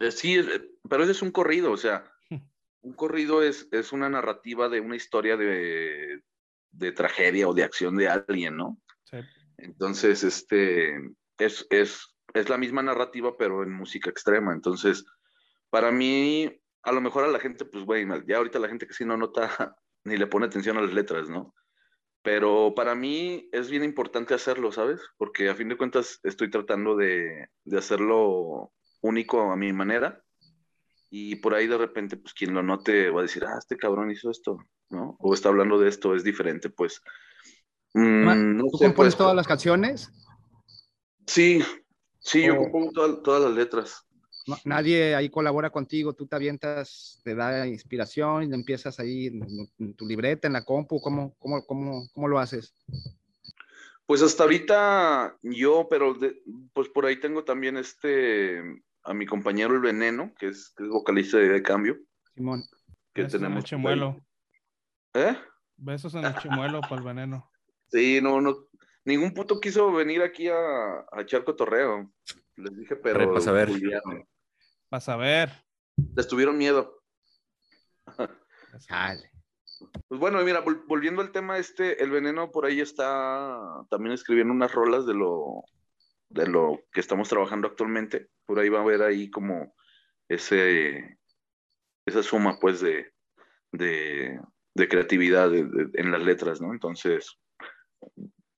[0.00, 0.40] Eh, sí,
[0.88, 2.10] pero ese es un corrido, o sea,
[2.82, 6.22] un corrido es, es una narrativa de una historia de,
[6.70, 8.78] de, tragedia o de acción de alguien, ¿no?
[9.04, 9.18] Sí.
[9.58, 10.96] Entonces, este,
[11.38, 14.52] es, es, es la misma narrativa, pero en música extrema.
[14.52, 15.04] Entonces,
[15.70, 16.50] para mí,
[16.82, 19.16] a lo mejor a la gente, pues, güey, ya ahorita la gente que sí no
[19.16, 21.54] nota ni le pone atención a las letras, ¿no?
[22.22, 25.00] Pero para mí es bien importante hacerlo, ¿sabes?
[25.16, 30.22] Porque a fin de cuentas estoy tratando de, de hacerlo único a mi manera
[31.10, 34.10] y por ahí de repente, pues quien lo note va a decir, ah, este cabrón
[34.10, 34.58] hizo esto,
[34.90, 35.16] ¿no?
[35.20, 37.00] O está hablando de esto, es diferente, pues.
[37.94, 40.10] Mm, no ¿Tú sé, compones pues, todas las canciones?
[41.26, 41.62] Sí,
[42.18, 44.04] sí, yo compongo toda, todas las letras.
[44.64, 49.46] Nadie ahí colabora contigo, tú te avientas, te da inspiración y empiezas ahí en,
[49.78, 52.74] en tu libreta, en la compu, ¿cómo, cómo, cómo, cómo lo haces?
[54.06, 56.42] Pues hasta ahorita yo, pero de,
[56.72, 58.62] pues por ahí tengo también este
[59.04, 61.98] a mi compañero El Veneno, que es, que es vocalista de, de, Cambio.
[62.34, 62.64] Simón.
[63.14, 63.56] Que Besos tenemos.
[63.56, 64.26] En el chimuelo.
[65.14, 65.36] ¿Eh?
[65.76, 67.50] Besos en el chimuelo para el veneno.
[67.90, 68.68] Sí, no, no.
[69.04, 70.56] Ningún puto quiso venir aquí a,
[71.10, 72.12] a echar cotorreo.
[72.56, 73.28] Les dije, pero.
[73.28, 73.70] Para saber.
[74.88, 75.64] Para saber.
[76.14, 77.02] Les tuvieron miedo.
[78.88, 79.30] Dale.
[80.08, 84.72] Pues bueno, mira, volviendo al tema este, el veneno por ahí está también escribiendo unas
[84.72, 85.64] rolas de lo,
[86.28, 88.28] de lo que estamos trabajando actualmente.
[88.48, 89.74] Por ahí va a haber ahí como
[90.26, 91.18] ese,
[92.06, 93.12] esa suma pues de,
[93.72, 94.40] de,
[94.74, 96.72] de creatividad de, de, en las letras, ¿no?
[96.72, 97.38] Entonces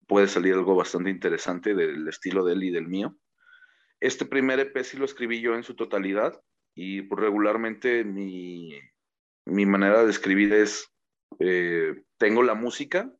[0.07, 3.16] puede salir algo bastante interesante del estilo de él y del mío.
[3.99, 6.41] Este primer EP sí lo escribí yo en su totalidad
[6.72, 8.78] y pues, regularmente mi,
[9.47, 10.88] mi manera de escribir es
[11.41, 13.12] eh, tengo la música,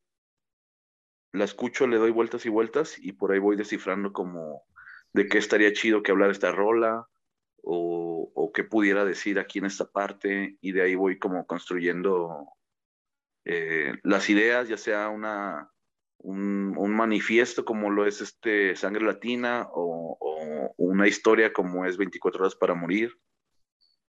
[1.33, 4.63] la escucho, le doy vueltas y vueltas y por ahí voy descifrando como
[5.13, 7.07] de qué estaría chido que hablar esta rola
[7.63, 12.49] o, o qué pudiera decir aquí en esta parte y de ahí voy como construyendo
[13.45, 15.71] eh, las ideas, ya sea una,
[16.19, 21.97] un, un, manifiesto como lo es este Sangre Latina o, o, una historia como es
[21.97, 23.19] 24 horas para morir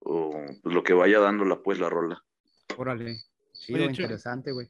[0.01, 0.31] o
[0.63, 2.23] pues, lo que vaya dándola pues la rola.
[2.77, 3.17] Órale,
[3.53, 4.69] sí, Oye, interesante, güey.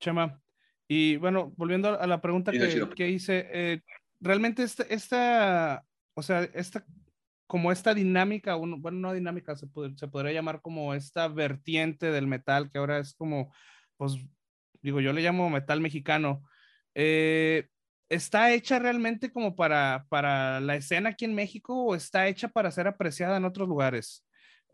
[0.00, 0.40] Chema,
[0.88, 3.82] y bueno, volviendo a la pregunta que, que, hice, eh,
[4.20, 6.84] realmente esta, esta, o sea, esta,
[7.46, 12.70] como esta dinámica, bueno, no dinámica, se, se podría llamar como esta vertiente del metal,
[12.70, 13.52] que ahora es como,
[13.96, 14.16] pues,
[14.82, 16.42] digo, yo le llamo metal mexicano,
[16.94, 17.68] eh,
[18.08, 22.70] ¿está hecha realmente como para, para la escena aquí en México o está hecha para
[22.70, 24.25] ser apreciada en otros lugares?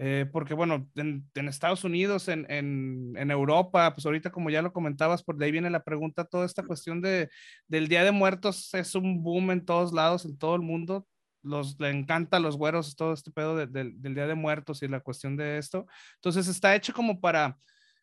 [0.05, 5.23] Eh, porque bueno, en, Estados Unidos, en, en, Europa, pues ahorita como ya lo comentabas,
[5.23, 7.31] por de ahí viene la pregunta, toda esta cuestión de,
[7.69, 11.07] del Día de Muertos es un boom en todos lados, en todo el mundo,
[11.41, 14.99] los, le encanta a los güeros todo este pedo del Día de Muertos y la
[14.99, 15.87] cuestión de esto,
[16.17, 17.57] entonces está hecho como para,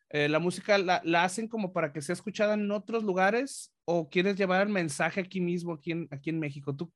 [0.08, 4.08] eh, la música la, la, hacen como para que sea escuchada en otros lugares o
[4.08, 6.90] quieres llevar el mensaje aquí mismo, aquí en, aquí en México, ¿tú,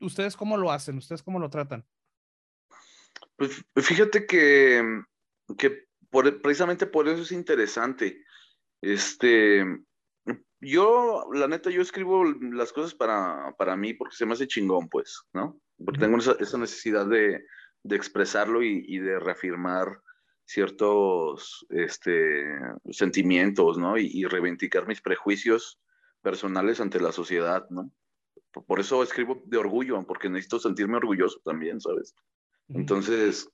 [0.00, 0.98] ustedes cómo lo hacen?
[0.98, 1.82] ¿Ustedes cómo lo tratan?
[3.36, 5.02] Pues fíjate que,
[5.58, 5.86] que
[6.42, 8.22] precisamente por eso es interesante.
[8.80, 9.64] Este,
[10.60, 14.88] yo, la neta, yo escribo las cosas para, para mí porque se me hace chingón,
[14.88, 15.58] pues, ¿no?
[15.84, 17.44] Porque tengo esa, esa necesidad de,
[17.82, 20.00] de expresarlo y, y, de reafirmar
[20.44, 22.44] ciertos este,
[22.90, 23.98] sentimientos, ¿no?
[23.98, 25.80] Y, y, reivindicar mis prejuicios
[26.22, 27.90] personales ante la sociedad, ¿no?
[28.66, 32.14] Por eso escribo de orgullo, porque necesito sentirme orgulloso también, ¿sabes?
[32.68, 33.50] Entonces,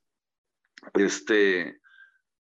[0.94, 1.80] este,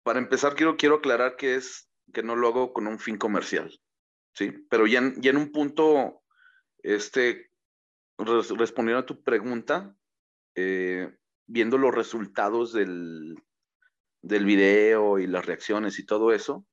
[0.03, 3.81] para empezar, quiero, quiero aclarar que es que no lo hago con un fin comercial,
[4.35, 4.53] ¿sí?
[4.71, 6.23] Pero ya, ya en un punto,
[6.83, 7.51] este,
[8.19, 9.97] respondiendo a tu pregunta,
[10.55, 11.13] eh,
[11.47, 13.35] viendo los resultados del,
[14.23, 16.67] del video y las reacciones y todo eso,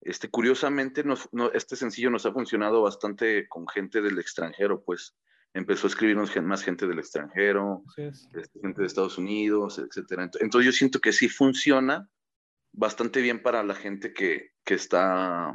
[0.00, 5.16] este, curiosamente, no, este sencillo nos ha funcionado bastante con gente del extranjero, pues
[5.54, 10.30] empezó a escribirnos más gente del extranjero, este, gente de Estados Unidos, etcétera.
[10.40, 12.08] Entonces yo siento que sí funciona
[12.72, 15.52] bastante bien para la gente que, que está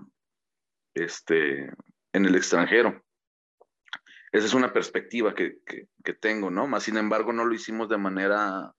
[0.93, 1.71] este,
[2.11, 3.03] en el extranjero.
[4.31, 6.67] Esa es una perspectiva que, que, que, tengo, ¿no?
[6.67, 8.73] Más sin embargo, no lo hicimos de manera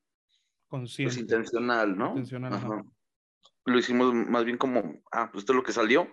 [0.68, 1.14] pues, Consciente.
[1.14, 2.08] Pues, intencional, ¿no?
[2.08, 2.84] Intencional,
[3.64, 6.08] Lo hicimos más bien como, ah, pues esto es lo que salió,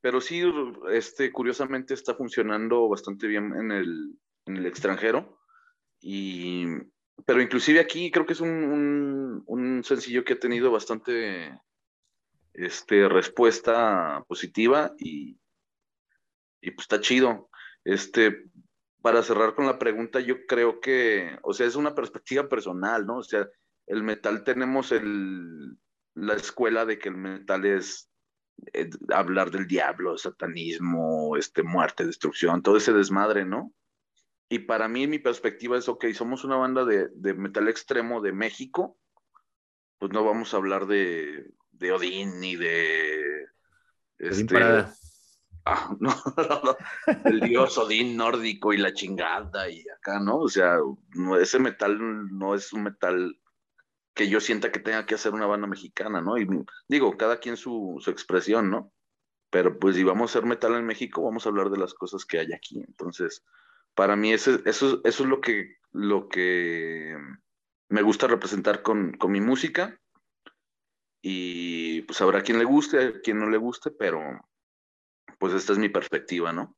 [0.00, 0.42] pero sí,
[0.90, 4.18] este, curiosamente está funcionando bastante bien en el,
[4.50, 5.38] en el extranjero.
[6.00, 6.66] Y,
[7.26, 11.60] pero inclusive aquí creo que es un, un, sencillo que ha tenido bastante
[12.54, 15.38] este, respuesta positiva y,
[16.60, 17.50] y pues está chido.
[17.84, 18.44] Este,
[19.02, 23.18] para cerrar con la pregunta, yo creo que, o sea, es una perspectiva personal, ¿no?
[23.18, 23.48] O sea,
[23.86, 25.78] el metal tenemos el,
[26.14, 28.10] la escuela de que el metal es
[28.72, 33.72] eh, hablar del diablo, satanismo, este, muerte, destrucción, todo ese desmadre, ¿no?
[34.52, 38.32] Y para mí, mi perspectiva es, ok, somos una banda de, de metal extremo de
[38.32, 38.98] México,
[39.98, 43.46] pues no vamos a hablar de, de Odín ni de...
[44.18, 44.58] Este,
[45.64, 46.12] ah, no,
[47.26, 50.38] el dios Odín nórdico y la chingada y acá, ¿no?
[50.38, 50.78] O sea,
[51.14, 51.96] no, ese metal
[52.36, 53.40] no es un metal
[54.14, 56.36] que yo sienta que tenga que hacer una banda mexicana, ¿no?
[56.38, 56.48] Y
[56.88, 58.92] digo, cada quien su, su expresión, ¿no?
[59.48, 62.24] Pero pues si vamos a hacer metal en México, vamos a hablar de las cosas
[62.24, 62.82] que hay aquí.
[62.86, 63.44] Entonces,
[63.94, 67.16] para mí eso, eso, eso es lo que, lo que
[67.88, 69.98] me gusta representar con, con, mi música.
[71.22, 74.20] Y pues habrá quien le guste, quien no le guste, pero
[75.38, 76.76] pues esta es mi perspectiva, ¿no?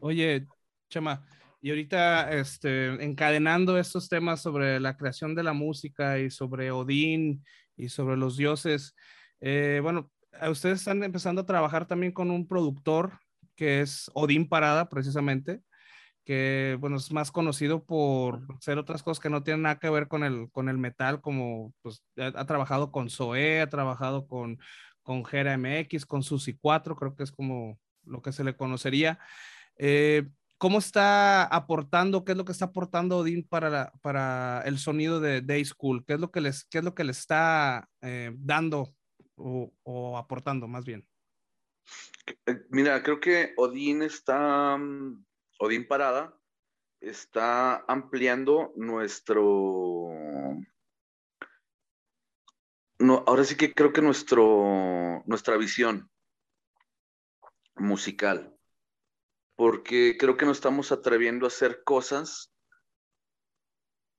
[0.00, 0.46] Oye,
[0.88, 1.26] Chema,
[1.60, 7.44] y ahorita este, encadenando estos temas sobre la creación de la música y sobre Odín
[7.76, 8.94] y sobre los dioses,
[9.40, 10.10] eh, bueno,
[10.48, 13.18] ustedes están empezando a trabajar también con un productor
[13.56, 15.62] que es Odín Parada, precisamente
[16.26, 20.08] que bueno, es más conocido por hacer otras cosas que no tienen nada que ver
[20.08, 24.58] con el, con el metal, como pues ha, trabajado con Zoé, ha trabajado con,
[25.04, 29.20] con Gera MX, con Susi 4, creo que es como lo que se le conocería.
[29.78, 35.20] Eh, ¿Cómo está aportando, qué es lo que está aportando Odín para, para el sonido
[35.20, 36.04] de Day School?
[36.04, 38.92] ¿Qué es lo que les, qué es lo que le está eh, dando
[39.36, 41.06] o, o, aportando más bien?
[42.46, 45.24] Eh, mira, creo que Odín está mm,
[45.58, 46.38] Odín Parada
[47.00, 50.10] está ampliando nuestro...
[52.98, 56.10] No, ahora sí que creo que nuestro, nuestra visión
[57.74, 58.56] musical,
[59.54, 62.54] porque creo que nos estamos atreviendo a hacer cosas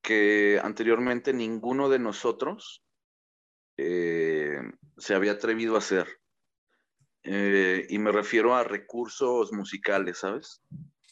[0.03, 2.85] que anteriormente ninguno de nosotros
[3.77, 4.61] eh,
[4.97, 6.07] se había atrevido a hacer.
[7.23, 10.61] eh, y me refiero a recursos musicales, ¿sabes?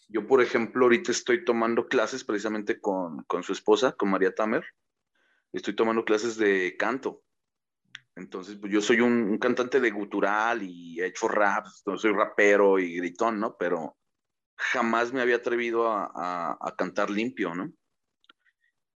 [0.08, 4.64] Yo, por ejemplo, ahorita estoy tomando clases precisamente con, con su esposa, con María Tamer.
[5.52, 7.24] Estoy tomando clases de canto.
[8.16, 11.66] Entonces, pues yo soy un, cantante de gutural y he hecho rap,
[11.98, 13.58] soy rapero y gritón, ¿no?
[13.58, 13.98] Pero
[14.56, 17.72] jamás me había atrevido a, cantar limpio, ¿no?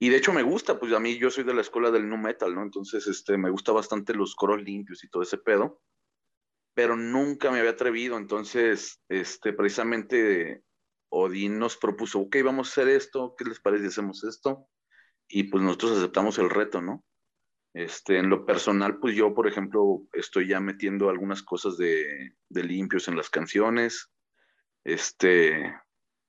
[0.00, 2.16] Y de hecho me gusta, pues a mí yo soy de la escuela del nu
[2.16, 2.62] metal, ¿no?
[2.62, 5.80] Entonces, este, me gusta bastante los coros limpios y todo ese pedo,
[6.74, 8.16] pero nunca me había atrevido.
[8.16, 10.62] Entonces, este, precisamente
[11.10, 14.68] Odín nos propuso, ok, vamos a hacer esto, ¿qué les parece si hacemos esto?
[15.28, 17.04] Y pues nosotros aceptamos el reto, ¿no?
[17.74, 22.64] Este, en lo personal, pues yo, por ejemplo, estoy ya metiendo algunas cosas de, de
[22.64, 24.10] limpios en las canciones.
[24.84, 25.74] Este,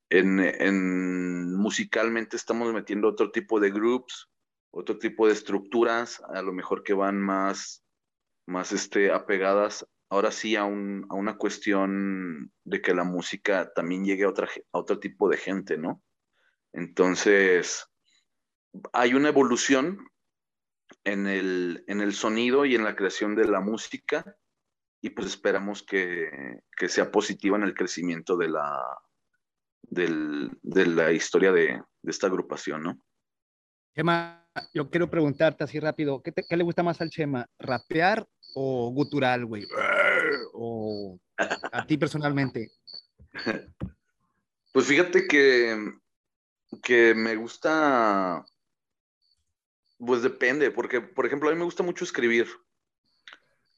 [0.10, 4.30] en, en, musicalmente estamos metiendo otro tipo de groups,
[4.72, 7.84] otro tipo de estructuras, a lo mejor que van más,
[8.46, 14.06] más este, apegadas ahora sí a, un, a una cuestión de que la música también
[14.06, 16.04] llegue a, otra, a otro tipo de gente, ¿no?
[16.74, 17.88] Entonces,
[18.94, 20.00] hay una evolución
[21.04, 24.38] en el, en el sonido y en la creación de la música
[25.02, 26.30] y pues esperamos que,
[26.76, 28.84] que sea positiva en el crecimiento de la,
[29.82, 33.02] del, de la historia de, de, esta agrupación, ¿no?
[33.96, 37.46] Chema, yo quiero preguntarte así rápido, ¿qué, te, ¿qué, le gusta más al Chema?
[37.60, 39.66] ¿Rapear o gutural, güey?
[40.62, 41.18] ¿O
[41.72, 42.72] a ti personalmente?
[44.74, 45.94] Pues fíjate que,
[46.84, 48.46] que me gusta,
[49.98, 52.48] pues depende, porque por ejemplo a mí me gusta mucho escribir.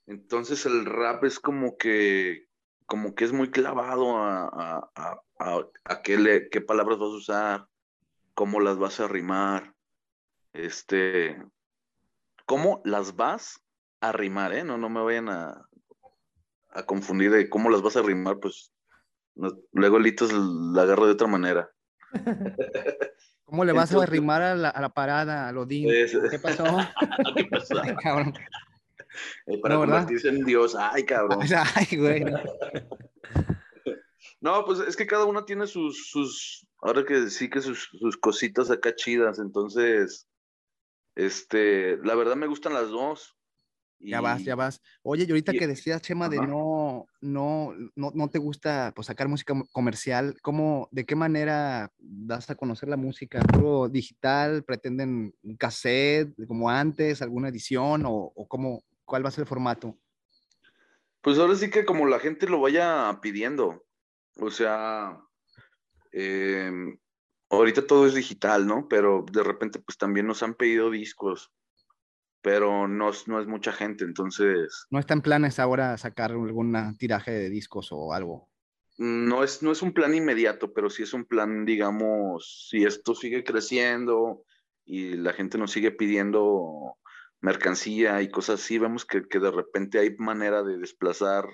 [0.07, 2.47] Entonces el rap es como que,
[2.87, 5.21] como que es muy clavado a, a,
[5.85, 7.67] a, qué, le, qué, palabras vas a usar,
[8.33, 9.75] cómo las vas a rimar,
[10.53, 11.41] este,
[12.45, 13.61] cómo las vas
[14.01, 14.63] a rimar, ¿eh?
[14.63, 15.69] No, no me vayan a,
[16.71, 18.71] a confundir de cómo las vas a rimar, pues
[19.35, 21.71] no, luego Litos la agarro de otra manera.
[23.45, 25.89] ¿Cómo le vas Entonces, a rimar a la, a la parada, a Lodín?
[25.91, 26.63] Es, ¿Qué pasó?
[27.35, 27.75] ¿Qué pasó?
[28.01, 28.33] Cabrón.
[29.47, 30.75] Eh, para no, convertirse en Dios.
[30.79, 31.39] Ay, cabrón.
[31.75, 32.23] Ay, güey.
[34.39, 38.17] No, pues es que cada uno tiene sus, sus ahora que sí que sus, sus,
[38.17, 40.27] cositas acá chidas, entonces,
[41.15, 43.35] este, la verdad me gustan las dos.
[44.01, 44.11] Y...
[44.11, 44.81] Ya vas, ya vas.
[45.03, 45.59] Oye, y ahorita y...
[45.59, 46.35] que decías, Chema, Ajá.
[46.35, 51.91] de no, no, no, no te gusta pues, sacar música comercial, ¿cómo, de qué manera
[51.99, 53.39] das a conocer la música?
[53.41, 54.63] ¿Puro digital?
[54.63, 59.47] ¿Pretenden un cassette como antes, alguna edición o, o cómo, cuál va a ser el
[59.47, 59.97] formato?
[61.21, 63.85] Pues ahora sí que como la gente lo vaya pidiendo.
[64.39, 65.19] O sea,
[66.11, 66.71] eh,
[67.49, 68.87] ahorita todo es digital, ¿no?
[68.87, 71.51] Pero de repente pues también nos han pedido discos,
[72.41, 74.85] pero no, no es mucha gente, entonces...
[74.89, 78.49] ¿No está en planes ahora sacar algún tiraje de discos o algo?
[78.97, 83.15] No es, no es un plan inmediato, pero sí es un plan, digamos, si esto
[83.15, 84.43] sigue creciendo
[84.85, 86.97] y la gente nos sigue pidiendo
[87.39, 91.45] mercancía y cosas así, vemos que, que de repente hay manera de desplazar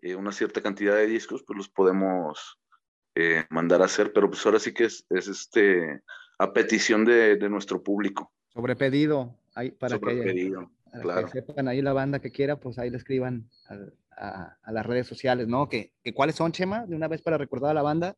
[0.00, 2.60] eh, una cierta cantidad de discos, pues los podemos
[3.16, 6.02] eh, mandar a hacer, pero pues ahora sí que es, es este,
[6.38, 8.32] a petición de, de, nuestro público.
[8.48, 11.26] Sobre pedido, ahí, para, que, pedido, para claro.
[11.26, 13.76] que sepan ahí la banda que quiera, pues ahí le escriban a,
[14.16, 15.68] a, a las redes sociales, ¿no?
[15.68, 16.86] ¿Que, que, ¿Cuáles son, Chema?
[16.86, 18.16] De una vez para recordar a la banda.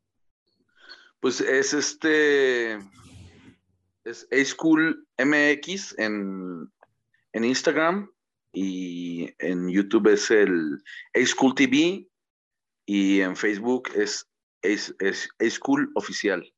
[1.19, 2.79] Pues es este,
[4.03, 6.71] es A-School MX en,
[7.33, 8.09] en Instagram,
[8.53, 10.83] y en YouTube es el
[11.13, 12.07] A-School TV
[12.85, 14.27] y en Facebook es
[15.39, 16.51] A-School Oficial.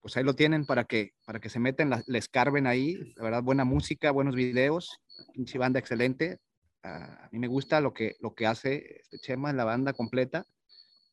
[0.00, 3.24] Pues ahí lo tienen para que, para que se metan, la, le escarben ahí, la
[3.24, 5.00] verdad, buena música, buenos videos,
[5.32, 6.38] pinche banda excelente.
[6.84, 10.46] Uh, a mí me gusta lo que, lo que hace este Chema la banda completa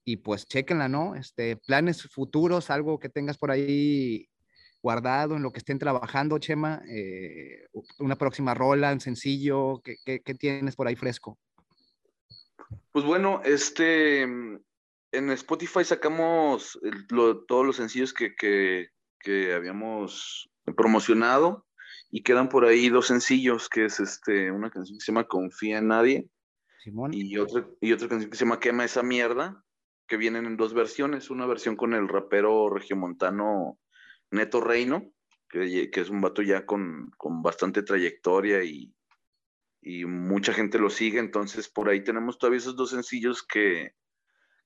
[0.04, 1.16] y pues chequenla, ¿no?
[1.16, 4.30] Este, planes futuros, algo que tengas por ahí
[4.84, 6.84] guardado en lo que estén trabajando, Chema?
[6.88, 7.66] Eh,
[7.98, 11.40] una próxima rola, un sencillo, ¿qué, ¿qué, qué, tienes por ahí fresco?
[12.92, 14.28] Pues bueno, este,
[15.16, 18.90] en Spotify sacamos el, lo, todos los sencillos que, que,
[19.20, 21.66] que, habíamos promocionado
[22.12, 25.80] y quedan por ahí dos sencillos, que es este, una canción que se llama Confía
[25.80, 26.30] en Nadie
[26.80, 27.14] Simón.
[27.14, 29.64] Y, otra, y otra canción que se llama Quema esa mierda,
[30.08, 33.80] que vienen en dos versiones, una versión con el rapero regiomontano
[34.32, 35.12] Neto Reino,
[35.50, 38.94] que, que, es un vato ya con, con bastante trayectoria y,
[39.82, 43.96] y, mucha gente lo sigue, entonces por ahí tenemos todavía esos dos sencillos que,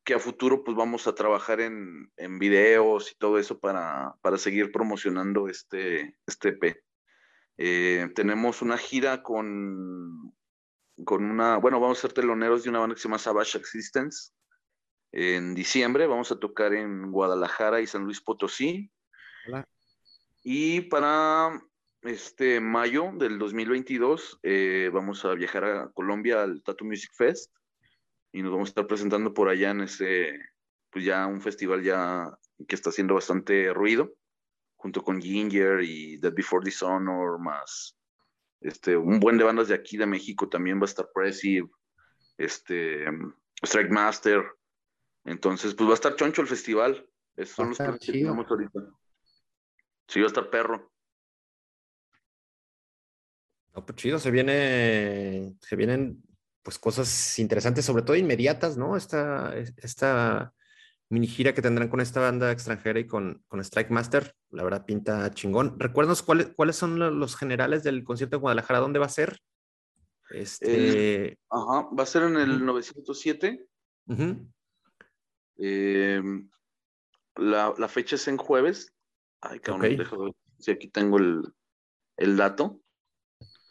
[0.04, 4.38] que a futuro pues vamos a trabajar en, en videos y todo eso para, para,
[4.38, 6.84] seguir promocionando este, este EP.
[7.58, 10.34] Eh, tenemos una gira con
[11.06, 14.32] con una, bueno, vamos a ser teloneros de una banda que se llama Savage Existence.
[15.12, 18.92] En diciembre vamos a tocar en Guadalajara y San Luis Potosí.
[20.44, 21.62] Y para
[22.02, 27.52] este mayo del 2022 eh, vamos a viajar a Colombia al Tattoo Music Fest
[28.32, 30.40] y nos vamos a estar presentando por allá en ese,
[30.90, 32.32] pues ya un festival ya
[32.68, 34.14] que está haciendo bastante ruido,
[34.76, 38.00] junto con Ginger y Dead Before Dishonor, más
[38.62, 41.70] este, un buen de bandas de aquí de México también va a estar Pressive,
[42.38, 43.06] este,
[43.64, 44.44] Strike Master.
[45.26, 47.08] Entonces, pues va a estar choncho el festival.
[47.36, 48.80] Esos son los que tenemos ahorita.
[50.08, 50.92] Sí, va a estar perro.
[53.76, 56.24] No, pues chido, se viene, se vienen
[56.64, 58.98] pues cosas interesantes, sobre todo inmediatas, ¿no?
[58.98, 60.54] Esta, esta
[61.10, 64.86] mini gira que tendrán con esta banda extranjera y con, con Strike Master, la verdad
[64.86, 65.80] pinta chingón.
[65.80, 69.40] Recuérdanos cuáles, cuáles son los generales del concierto de Guadalajara, ¿dónde va a ser?
[70.30, 71.40] Este...
[71.50, 73.68] ajá, va a ser en el 907.
[75.58, 76.50] Em,
[77.36, 78.94] la, la, fecha es en jueves.
[79.42, 81.42] Ay, cabrón, si aquí tengo el,
[82.18, 82.80] el dato.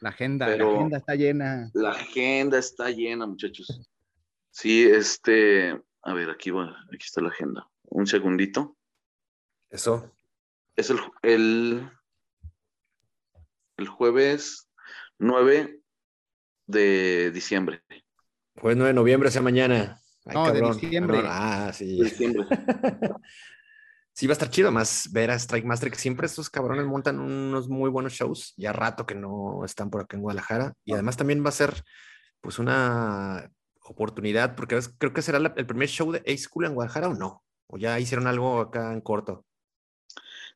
[0.01, 1.70] La agenda, la agenda está llena.
[1.74, 3.88] La agenda está llena, muchachos.
[4.51, 7.68] Sí, este, a ver, aquí, aquí está la agenda.
[7.84, 8.76] Un segundito.
[9.70, 10.14] Eso.
[10.76, 11.90] Es el, el,
[13.76, 14.68] el jueves
[15.18, 15.80] 9
[16.66, 17.82] de diciembre.
[18.57, 20.01] Jueves 9 de noviembre, sea mañana.
[20.26, 21.22] no, de diciembre.
[21.24, 22.01] Ah, sí.
[22.01, 22.46] diciembre.
[24.18, 27.20] sí, va a estar chido más ver a Strike Master, que siempre estos cabrones montan
[27.20, 28.52] unos muy buenos shows.
[28.56, 30.74] Ya rato que no están por acá en Guadalajara.
[30.84, 31.84] Y además también va a ser
[32.40, 33.48] pues una
[33.80, 37.78] oportunidad, porque creo que será el primer show de A-School en Guadalajara o no, o
[37.78, 39.46] ya hicieron algo acá en corto.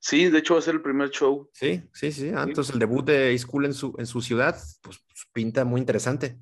[0.00, 1.48] Sí, de hecho va a ser el primer show.
[1.52, 2.32] Sí, sí, sí.
[2.34, 5.80] Ah, entonces el debut de A-School en su, en su ciudad, pues, pues pinta muy
[5.80, 6.36] interesante.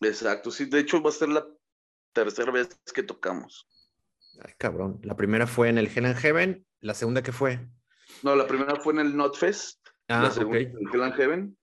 [0.00, 1.46] Exacto, sí, de hecho va a ser la
[2.12, 3.68] tercera vez que tocamos.
[4.40, 5.00] Ay, cabrón.
[5.02, 7.68] La primera fue en el Hell and Heaven, la segunda que fue.
[8.22, 9.78] No, la primera fue en el Notfest.
[10.08, 11.58] Ah, la segunda en el Hell and Heaven.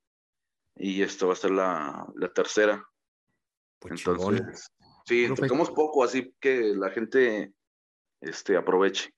[0.76, 2.86] Y esto va a ser la, la tercera.
[3.80, 4.72] Pues Entonces,
[5.06, 7.54] sí, tocamos poco, así que la gente
[8.22, 9.12] este, aproveche.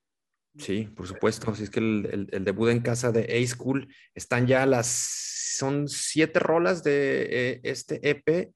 [0.57, 1.51] Sí, por supuesto.
[1.51, 4.87] Así es que el, el, debut en casa de A-School están ya las.
[5.57, 8.51] Son siete rolas de eh, este EP.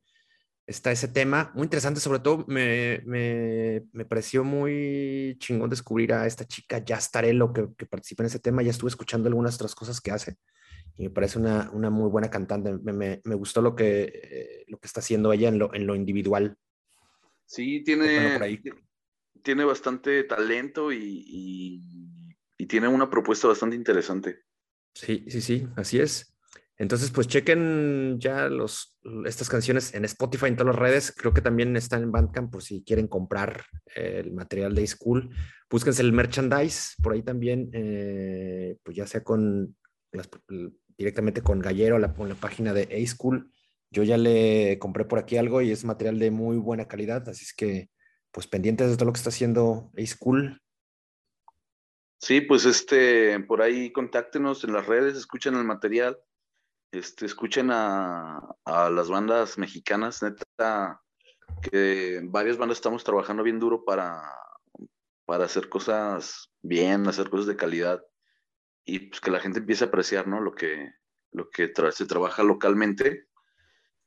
[0.72, 2.00] Está ese tema muy interesante.
[2.00, 7.86] Sobre todo, me, me, me, pareció muy chingón descubrir a esta chica Jastarello que, que
[7.86, 8.64] participa en ese tema.
[8.64, 10.38] Ya estuve escuchando algunas otras cosas que hace
[10.98, 12.74] y me parece una, una muy buena cantante.
[12.82, 15.86] Me, me, me gustó lo que, eh, lo que está haciendo ella en lo, en
[15.86, 16.58] lo individual.
[17.46, 18.40] Sí, tiene,
[19.44, 21.84] tiene bastante talento y, y,
[22.58, 24.44] y, tiene una propuesta bastante interesante.
[24.94, 26.31] Sí, sí, sí, así es.
[26.82, 28.50] Entonces, pues chequen ya
[29.26, 31.14] estas canciones en Spotify, en todas las redes.
[31.16, 35.30] Creo que también están en Bandcamp por si quieren comprar el material de School.
[35.70, 39.78] Búsquense el merchandise por ahí también, eh, pues ya sea con
[40.98, 43.52] directamente con Gallero, la, la página de A-School.
[43.92, 47.44] Yo ya le compré por aquí algo y es material de muy buena calidad, así
[47.44, 47.92] es que
[48.32, 50.60] pues pendientes de todo lo que está haciendo A-School.
[52.20, 56.18] Sí, pues este, por ahí contáctenos en las redes, escuchen el material,
[56.92, 61.02] este, escuchen a, las bandas mexicanas, neta,
[61.62, 64.22] que varias bandas estamos trabajando bien duro para,
[65.26, 68.02] para hacer cosas bien, hacer cosas de calidad
[68.84, 70.42] y pues que la gente empiece a apreciar, ¿no?
[70.42, 70.92] Lo que,
[71.32, 73.28] lo que se trabaja localmente,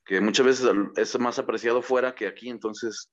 [0.05, 3.11] que muchas veces es más apreciado fuera que aquí, entonces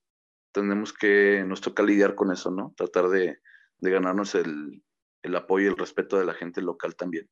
[0.52, 2.74] tenemos que, nos toca lidiar con eso, ¿no?
[2.76, 3.40] Tratar de,
[3.78, 4.84] de ganarnos el,
[5.22, 7.30] el, apoyo y el respeto de la gente local también.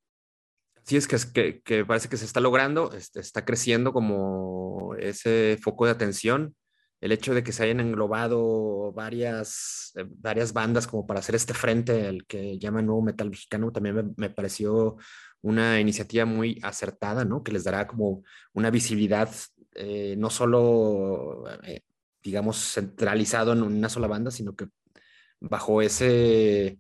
[0.90, 5.60] Sí, es que, que, que parece que se está logrando, este, está creciendo como ese
[5.62, 6.56] foco de atención
[7.00, 11.54] el hecho de que se hayan englobado varias, eh, varias bandas como para hacer este
[11.54, 14.98] frente, el que llaman Nuevo Metal Mexicano, también me, pareció
[15.42, 17.44] una iniciativa muy acertada, ¿no?
[17.44, 18.24] Que les dará como
[18.54, 19.30] una visibilidad
[19.76, 21.84] eh, no solo, eh,
[22.24, 24.68] digamos, centralizado en una sola banda, sino que
[25.40, 26.80] bajo ese,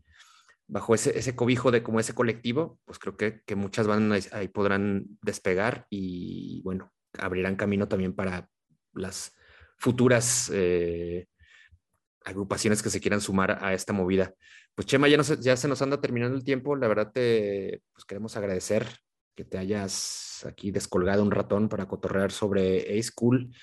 [0.70, 4.48] bajo ese, ese cobijo de como ese colectivo, pues creo que, que muchas bandas ahí
[4.48, 8.48] podrán despegar y, bueno, abrirán camino también para
[8.94, 9.36] las
[9.78, 11.28] futuras eh,
[12.24, 14.34] agrupaciones que se quieran sumar a esta movida.
[14.76, 16.76] Pues Chema, ya, ya se nos anda terminando el tiempo.
[16.76, 18.88] La verdad te pues, queremos agradecer
[19.36, 23.56] que te hayas aquí descolgado un ratón para cotorrear sobre A-School.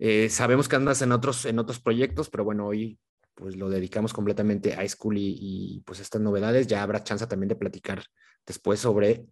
[0.00, 2.98] Eh, sabemos que andas en otros, en otros proyectos, pero bueno, hoy
[3.38, 6.66] pues lo dedicamos completamente a School y, y, pues estas novedades.
[6.66, 8.02] Ya habrá chance también de platicar
[8.44, 9.26] después sobre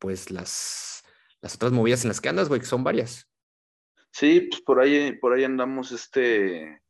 [0.00, 1.04] pues las,
[1.40, 3.30] las otras movidas en las que andas, güey, que son varias.
[4.10, 6.82] Sí, pues por ahí, por ahí andamos este,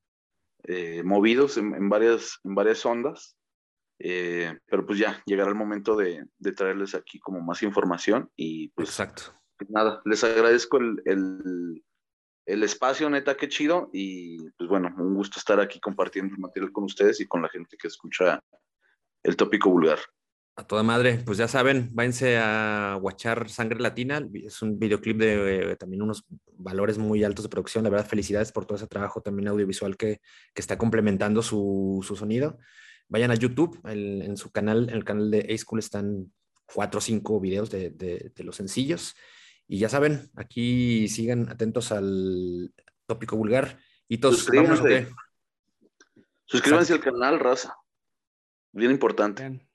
[0.62, 3.36] eh, movidos en, varias, en varias ondas.
[3.98, 8.88] Eh, pero pues ya llegará el momento de, traerles aquí como más información y pues
[8.88, 9.22] Exacto.
[9.68, 11.84] nada, les agradezco el, el,
[12.46, 16.84] espacio, neta, qué chido y pues bueno, un gusto estar aquí compartiendo el material con
[16.84, 18.40] ustedes y con la gente que escucha
[19.22, 19.98] el tópico vulgar.
[20.56, 25.72] A toda madre, pues ya saben, váyanse a watchar Sangre Latina, es un videoclip de
[25.72, 29.20] eh, también unos valores muy altos de producción, la verdad, felicidades por todo ese trabajo
[29.20, 30.20] también audiovisual que,
[30.54, 32.58] que está complementando su, su sonido
[33.08, 36.32] vayan a YouTube, en su canal, en el canal de A-School están
[36.72, 39.14] cuatro o cinco videos de, de, los sencillos.
[39.66, 42.72] Y ya saben, aquí sigan atentos al
[43.06, 43.78] tópico vulgar.
[44.08, 45.08] Y todos suscríbanse.
[46.44, 47.74] Suscríbanse al canal, raza.
[48.72, 49.66] Bien importante.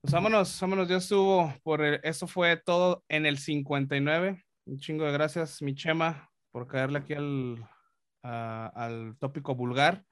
[0.00, 4.44] Pues vámonos, vámonos, ya estuvo por eso fue todo en el 59.
[4.64, 7.64] Un chingo de gracias, mi Chema, por caerle aquí al,
[8.22, 10.04] al tópico vulgar.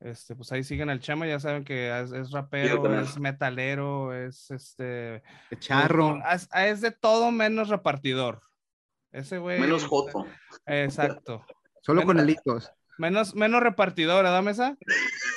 [0.00, 5.22] Este, pues ahí siguen al Chema, ya saben que es, rapero, es metalero, es este.
[5.58, 6.20] Charro.
[6.54, 8.40] Es, de todo menos repartidor.
[9.12, 9.60] Ese güey.
[9.60, 10.26] Menos joto.
[10.66, 11.44] Exacto.
[11.80, 12.72] Solo con elitos.
[12.98, 14.76] Menos, menos repartidor, ¿verdad, Mesa?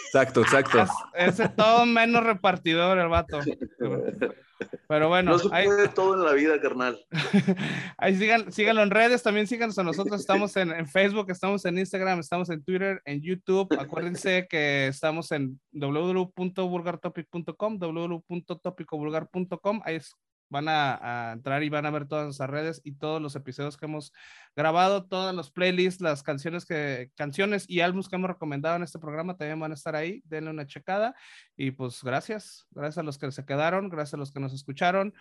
[0.07, 0.85] Exacto, exacto.
[1.13, 3.39] Es, de todo menos repartidor el vato.
[4.87, 5.31] Pero bueno.
[5.31, 7.03] No se puede todo en la vida, carnal.
[7.97, 10.19] ahí sigan, síganlo en redes, también síganos a nosotros.
[10.19, 13.67] Estamos en, en, Facebook, estamos en Instagram, estamos en Twitter, en YouTube.
[13.77, 19.81] Acuérdense que estamos en www.vulgartopic.com, www.topicovulgar.com.
[19.83, 20.13] Ahí es
[20.49, 23.85] van a, entrar y van a ver todas nuestras redes y todos los episodios que
[23.85, 24.13] hemos
[24.55, 28.99] grabado, todos los playlists, las canciones que canciones y álbumes que hemos recomendado en este
[28.99, 30.21] programa también van a estar ahí.
[30.25, 31.15] Denle una checada
[31.55, 35.13] y pues gracias, gracias a los que se quedaron, gracias a los que nos escucharon.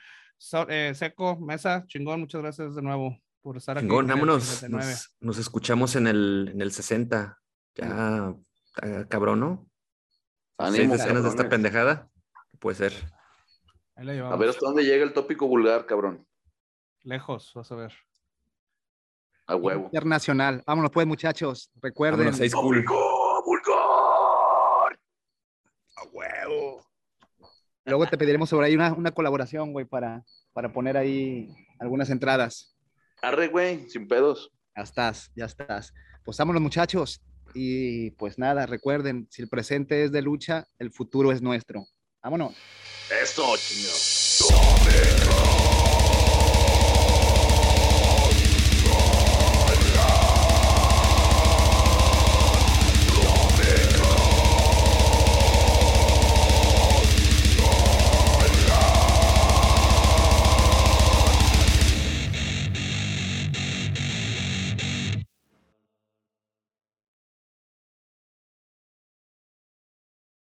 [0.68, 3.86] Eh, Seco, Mesa, chingón, muchas gracias de nuevo por estar aquí.
[3.86, 4.64] Chingón, vámonos.
[5.20, 7.40] Nos, escuchamos en el, en el 60.
[7.74, 8.34] Ya,
[9.08, 9.70] cabrón, ¿no?
[10.70, 12.10] Seis decenas de esta pendejada.
[12.58, 13.15] Puede ser.
[13.96, 16.26] A ver hasta dónde llega el tópico vulgar, cabrón.
[17.02, 17.92] Lejos, vas a ver.
[19.46, 19.84] A huevo.
[19.84, 20.62] Internacional.
[20.66, 21.70] Vámonos pues, muchachos.
[21.80, 22.26] Recuerden.
[22.26, 22.84] Vámonos, cool.
[23.44, 24.98] vulgar.
[25.96, 26.84] A huevo.
[27.86, 32.76] Luego te pediremos sobre ahí una, una colaboración, güey, para, para poner ahí algunas entradas.
[33.22, 34.52] Arre, güey, sin pedos.
[34.76, 35.94] Ya estás, ya estás.
[36.22, 37.22] Pues vámonos, muchachos.
[37.54, 41.86] Y pues nada, recuerden, si el presente es de lucha, el futuro es nuestro.
[42.26, 42.54] Vámonos.
[43.08, 45.25] Eso, chingo.